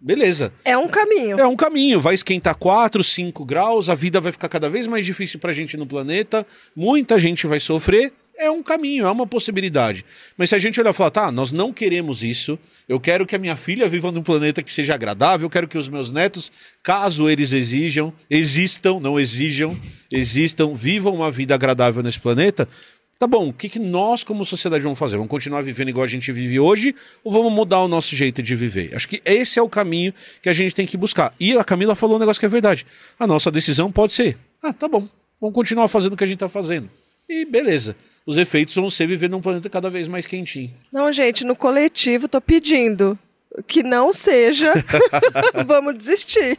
[0.00, 0.52] Beleza.
[0.64, 1.36] É um caminho.
[1.36, 5.04] É um caminho, vai esquentar 4, 5 graus, a vida vai ficar cada vez mais
[5.04, 8.12] difícil pra gente no planeta, muita gente vai sofrer.
[8.38, 10.04] É um caminho, é uma possibilidade.
[10.38, 12.56] Mas se a gente olhar e falar, tá, nós não queremos isso,
[12.88, 15.76] eu quero que a minha filha viva num planeta que seja agradável, eu quero que
[15.76, 16.52] os meus netos,
[16.84, 19.76] caso eles exijam, existam, não exijam,
[20.12, 22.68] existam, vivam uma vida agradável nesse planeta,
[23.22, 25.14] Tá bom, o que, que nós, como sociedade, vamos fazer?
[25.14, 26.92] Vamos continuar vivendo igual a gente vive hoje
[27.22, 28.96] ou vamos mudar o nosso jeito de viver?
[28.96, 30.12] Acho que esse é o caminho
[30.42, 31.32] que a gente tem que buscar.
[31.38, 32.84] E a Camila falou um negócio que é verdade.
[33.20, 35.06] A nossa decisão pode ser: ah, tá bom,
[35.40, 36.90] vamos continuar fazendo o que a gente tá fazendo.
[37.28, 37.94] E beleza.
[38.26, 40.74] Os efeitos vão ser viver num planeta cada vez mais quentinho.
[40.90, 43.16] Não, gente, no coletivo tô pedindo
[43.66, 44.72] que não seja.
[45.66, 46.58] Vamos desistir.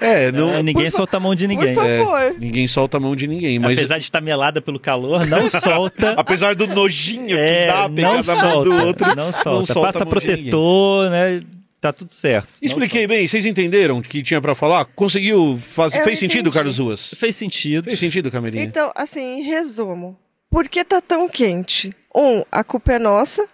[0.00, 0.50] É, não.
[0.50, 1.74] É, ninguém solta a mão de ninguém.
[1.74, 2.34] Por favor.
[2.38, 3.58] Ninguém solta a mão de ninguém.
[3.58, 6.12] Mas Apesar de estar melada pelo calor, não solta.
[6.16, 9.72] apesar do nojinho É, que dá pegar não na mão solta, do outro, não solta.
[9.72, 11.42] solta Passa a protetor, né?
[11.80, 12.48] Tá tudo certo.
[12.62, 14.86] Não Expliquei bem, vocês entenderam o que tinha pra falar?
[14.86, 15.98] Conseguiu fazer?
[16.00, 16.54] Eu Fez sentido, entendi.
[16.54, 17.12] Carlos Ruas?
[17.18, 17.84] Fez sentido.
[17.84, 18.64] Fez sentido, Camelinha?
[18.64, 20.18] Então, assim, em resumo.
[20.50, 21.94] Por que tá tão quente?
[22.16, 23.46] Um, a culpa é nossa.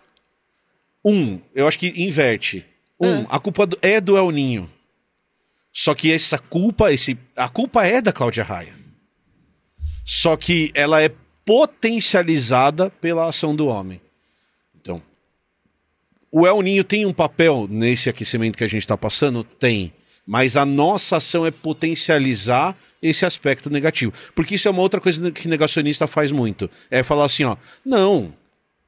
[1.04, 2.64] Um, eu acho que inverte.
[3.00, 4.70] Um, a culpa do- é do El Ninho.
[5.72, 8.74] Só que essa culpa, esse, a culpa é da Cláudia Raia.
[10.04, 11.10] Só que ela é
[11.44, 14.00] potencializada pela ação do homem.
[14.80, 14.96] Então,
[16.30, 19.42] o El Ninho tem um papel nesse aquecimento que a gente está passando?
[19.44, 19.92] Tem.
[20.26, 24.12] Mas a nossa ação é potencializar esse aspecto negativo.
[24.34, 26.70] Porque isso é uma outra coisa que negacionista faz muito.
[26.90, 28.32] É falar assim, ó, não,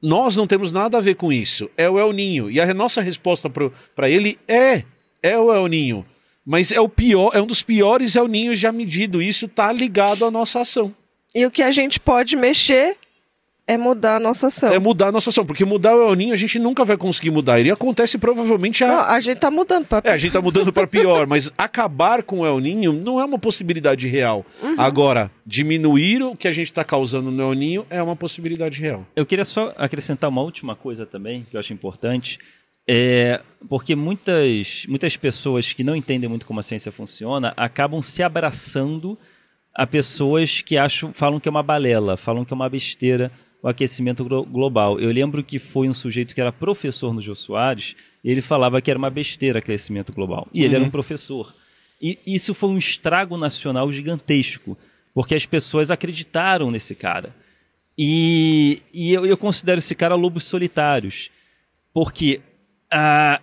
[0.03, 1.71] nós não temos nada a ver com isso.
[1.77, 2.51] É o El Ninho.
[2.51, 4.83] E a nossa resposta para ele é,
[5.23, 6.05] é o El Ninho.
[6.45, 9.21] Mas é o pior, é um dos piores El Ninhos já medido.
[9.21, 10.93] Isso está ligado à nossa ação.
[11.33, 12.97] E o que a gente pode mexer
[13.65, 14.73] é mudar a nossa ação.
[14.73, 17.31] É mudar a nossa ação, porque mudar o El Ninho a gente nunca vai conseguir
[17.31, 17.59] mudar.
[17.59, 18.87] Ele acontece provavelmente a.
[18.87, 22.23] Não, a gente tá mudando para É, a gente tá mudando para pior, mas acabar
[22.23, 24.45] com o El Ninho não é uma possibilidade real.
[24.61, 24.75] Uhum.
[24.77, 29.05] Agora, diminuir o que a gente está causando no El Ninho é uma possibilidade real.
[29.15, 32.39] Eu queria só acrescentar uma última coisa também, que eu acho importante.
[32.85, 33.39] É,
[33.69, 39.17] porque muitas, muitas pessoas que não entendem muito como a ciência funciona acabam se abraçando
[39.73, 43.31] a pessoas que acham, falam que é uma balela, falam que é uma besteira
[43.63, 44.99] o aquecimento glo- global.
[44.99, 48.81] Eu lembro que foi um sujeito que era professor no Jô Soares, e ele falava
[48.81, 50.47] que era uma besteira aquecimento global.
[50.53, 51.55] E ele era um professor.
[52.01, 54.77] E isso foi um estrago nacional gigantesco,
[55.13, 57.33] porque as pessoas acreditaram nesse cara.
[57.97, 61.29] E, e eu, eu considero esse cara lobos solitários,
[61.93, 62.41] porque
[62.91, 63.39] ah,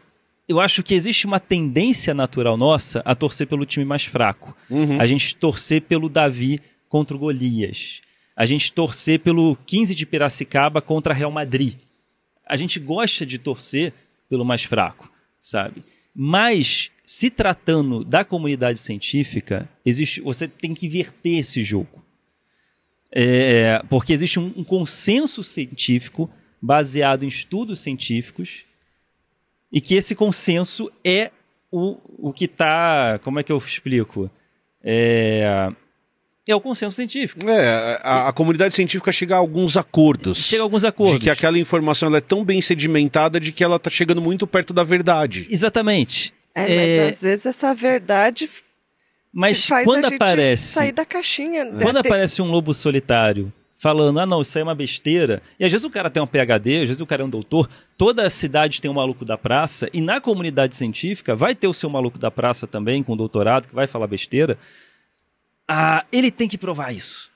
[0.49, 4.55] eu acho que existe uma tendência natural nossa a torcer pelo time mais fraco.
[5.01, 8.01] A gente torcer pelo Davi contra o Golias.
[8.41, 11.75] A gente torcer pelo 15 de Piracicaba contra Real Madrid.
[12.47, 13.93] A gente gosta de torcer
[14.31, 15.85] pelo mais fraco, sabe?
[16.15, 22.03] Mas, se tratando da comunidade científica, existe, você tem que inverter esse jogo.
[23.13, 26.31] É, porque existe um, um consenso científico
[26.63, 28.65] baseado em estudos científicos
[29.71, 31.31] e que esse consenso é
[31.71, 31.99] o,
[32.31, 33.21] o que está.
[33.23, 34.31] Como é que eu explico?
[34.83, 35.71] É,
[36.51, 37.49] é o consenso científico.
[37.49, 40.39] É, a, a comunidade científica chega a alguns acordos.
[40.47, 41.19] Chega a alguns acordos.
[41.19, 44.47] De que aquela informação ela é tão bem sedimentada de que ela está chegando muito
[44.47, 45.47] perto da verdade.
[45.51, 46.33] Exatamente.
[46.55, 48.49] É, mas É, às vezes essa verdade
[49.33, 50.73] mas faz quando a gente aparece.
[50.73, 51.67] sair da caixinha.
[51.67, 55.65] Quando Tem- aparece um lobo solitário falando, ah não, isso aí é uma besteira, e
[55.65, 58.27] às vezes o cara tem um PhD, às vezes o cara é um doutor, toda
[58.27, 61.89] a cidade tem um maluco da praça, e na comunidade científica vai ter o seu
[61.89, 64.59] maluco da praça também, com doutorado, que vai falar besteira,
[65.73, 67.31] ah, ele tem que provar isso.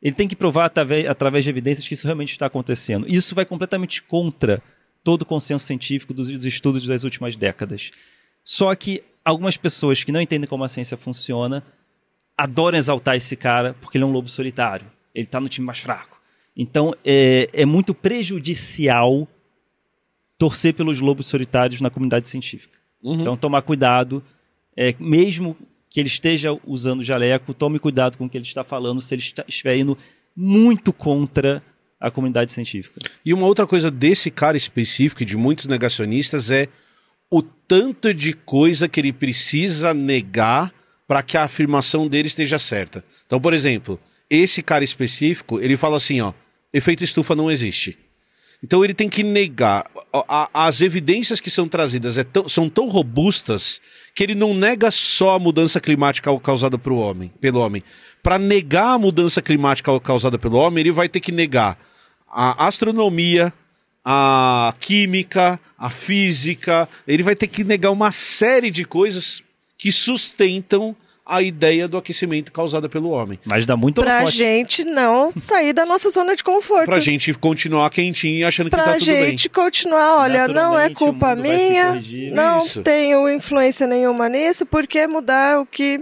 [0.00, 3.08] Ele tem que provar através, através de evidências que isso realmente está acontecendo.
[3.08, 4.62] E Isso vai completamente contra
[5.02, 7.90] todo o consenso científico dos, dos estudos das últimas décadas.
[8.44, 11.60] Só que algumas pessoas que não entendem como a ciência funciona
[12.38, 14.86] adoram exaltar esse cara porque ele é um lobo solitário.
[15.12, 16.20] Ele está no time mais fraco.
[16.56, 19.26] Então é, é muito prejudicial
[20.38, 22.78] torcer pelos lobos solitários na comunidade científica.
[23.02, 24.22] Então tomar cuidado,
[24.76, 25.56] é, mesmo
[25.92, 29.20] que ele esteja usando jaleco, tome cuidado com o que ele está falando se ele
[29.20, 29.96] está, estiver indo
[30.34, 31.62] muito contra
[32.00, 32.98] a comunidade científica.
[33.22, 36.66] E uma outra coisa desse cara específico e de muitos negacionistas é
[37.30, 40.72] o tanto de coisa que ele precisa negar
[41.06, 43.04] para que a afirmação dele esteja certa.
[43.26, 46.32] Então, por exemplo, esse cara específico, ele fala assim, ó,
[46.72, 47.98] efeito estufa não existe.
[48.64, 49.84] Então ele tem que negar.
[50.54, 53.78] As evidências que são trazidas é são tão robustas
[54.14, 57.82] que ele não nega só a mudança climática causada pro homem, pelo homem.
[58.22, 61.78] Para negar a mudança climática causada pelo homem, ele vai ter que negar
[62.28, 63.52] a astronomia,
[64.04, 66.88] a química, a física.
[67.06, 69.42] Ele vai ter que negar uma série de coisas
[69.78, 70.94] que sustentam
[71.34, 73.38] a ideia do aquecimento causada pelo homem.
[73.46, 74.36] Mas dá muito Pra holofote.
[74.36, 76.86] gente não sair da nossa zona de conforto.
[76.86, 79.30] Pra gente continuar quentinho e achando que Pra tá tudo bem.
[79.30, 82.00] gente continuar, olha, não é culpa minha,
[82.32, 82.82] não Isso.
[82.82, 86.00] tenho influência nenhuma nisso, porque mudar o que.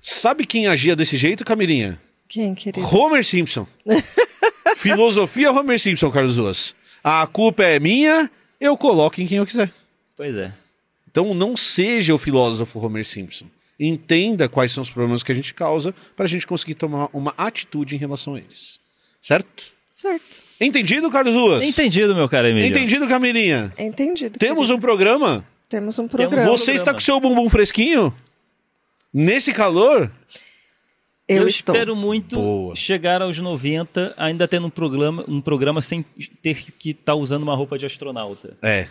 [0.00, 1.98] Sabe quem agia desse jeito, Camilinha?
[2.28, 2.86] Quem, querido?
[2.86, 3.66] Homer Simpson.
[4.76, 6.74] Filosofia Homer Simpson, Carlos Ruas.
[7.04, 9.70] A culpa é minha, eu coloco em quem eu quiser.
[10.16, 10.52] Pois é.
[11.10, 13.46] Então não seja o filósofo Homer Simpson.
[13.84, 17.34] Entenda quais são os problemas que a gente causa para a gente conseguir tomar uma
[17.36, 18.78] atitude em relação a eles.
[19.20, 19.72] Certo?
[19.92, 20.42] Certo.
[20.60, 21.64] Entendido, Carlos Ruas?
[21.64, 22.68] Entendido, meu cara Emílio.
[22.68, 23.72] Entendido, Camilinha?
[23.78, 24.38] Entendido.
[24.38, 24.76] Temos querido.
[24.76, 25.44] um programa?
[25.68, 26.48] Temos um programa.
[26.50, 28.14] Você está com seu bumbum fresquinho?
[29.12, 30.10] Nesse calor?
[31.28, 31.74] Eu, Eu, estou.
[31.74, 32.76] espero muito Boa.
[32.76, 36.04] chegar aos 90 ainda tendo um programa, um programa sem
[36.42, 38.56] ter que estar usando uma roupa de astronauta.
[38.62, 38.88] É.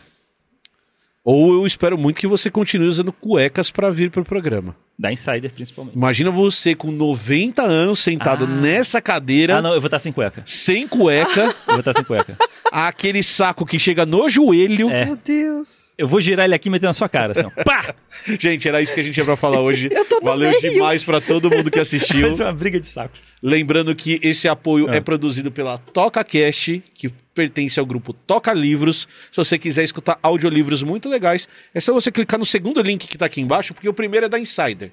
[1.23, 4.75] Ou eu espero muito que você continue usando cuecas pra vir pro programa.
[4.97, 5.95] Da Insider, principalmente.
[5.95, 8.47] Imagina você com 90 anos sentado Ah.
[8.47, 10.41] nessa cadeira, Ah, não, eu vou estar sem cueca.
[10.45, 12.35] sem cueca, Eu vou estar sem cueca.
[12.71, 14.89] aquele saco que chega no joelho.
[14.89, 15.05] É.
[15.05, 15.91] Meu Deus.
[15.97, 17.51] Eu vou girar ele aqui e meter na sua cara, assim, ó.
[17.63, 17.93] Pá!
[18.39, 19.89] Gente, era isso que a gente tinha pra falar hoje.
[19.91, 20.61] Eu tô Valeu meio.
[20.73, 22.21] demais pra todo mundo que assistiu.
[22.29, 23.13] Vai ser uma briga de saco.
[23.41, 24.95] Lembrando que esse apoio Ah.
[24.95, 29.07] é produzido pela Toca Cast, que pertence ao grupo Toca Livros.
[29.31, 33.17] Se você quiser escutar audiolivros muito legais, é só você clicar no segundo link que
[33.17, 34.91] tá aqui embaixo, porque o primeiro é da Insider.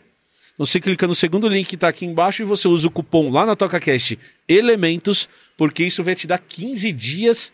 [0.58, 3.46] Você clica no segundo link que tá aqui embaixo e você usa o cupom lá
[3.46, 4.18] na TocaCast
[4.48, 7.52] Elementos, porque isso vai te dar 15 dias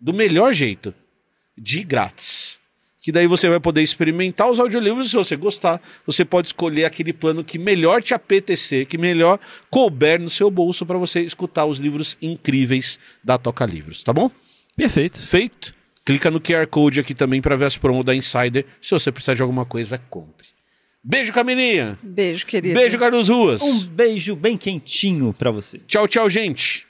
[0.00, 0.94] do melhor jeito,
[1.58, 2.60] de grátis.
[3.06, 7.12] Que daí você vai poder experimentar os audiolivros se você gostar, você pode escolher aquele
[7.12, 9.38] plano que melhor te apetecer, que melhor
[9.70, 14.28] couber no seu bolso para você escutar os livros incríveis da Toca Livros, tá bom?
[14.76, 15.22] Perfeito.
[15.22, 15.72] Feito?
[16.04, 18.66] Clica no QR Code aqui também para ver as promos da Insider.
[18.82, 20.48] Se você precisar de alguma coisa, compre.
[21.00, 21.96] Beijo, Camininha.
[22.02, 22.74] Beijo, querido.
[22.74, 23.62] Beijo, Carlos Ruas.
[23.62, 25.78] Um beijo bem quentinho pra você.
[25.86, 26.85] Tchau, tchau, gente.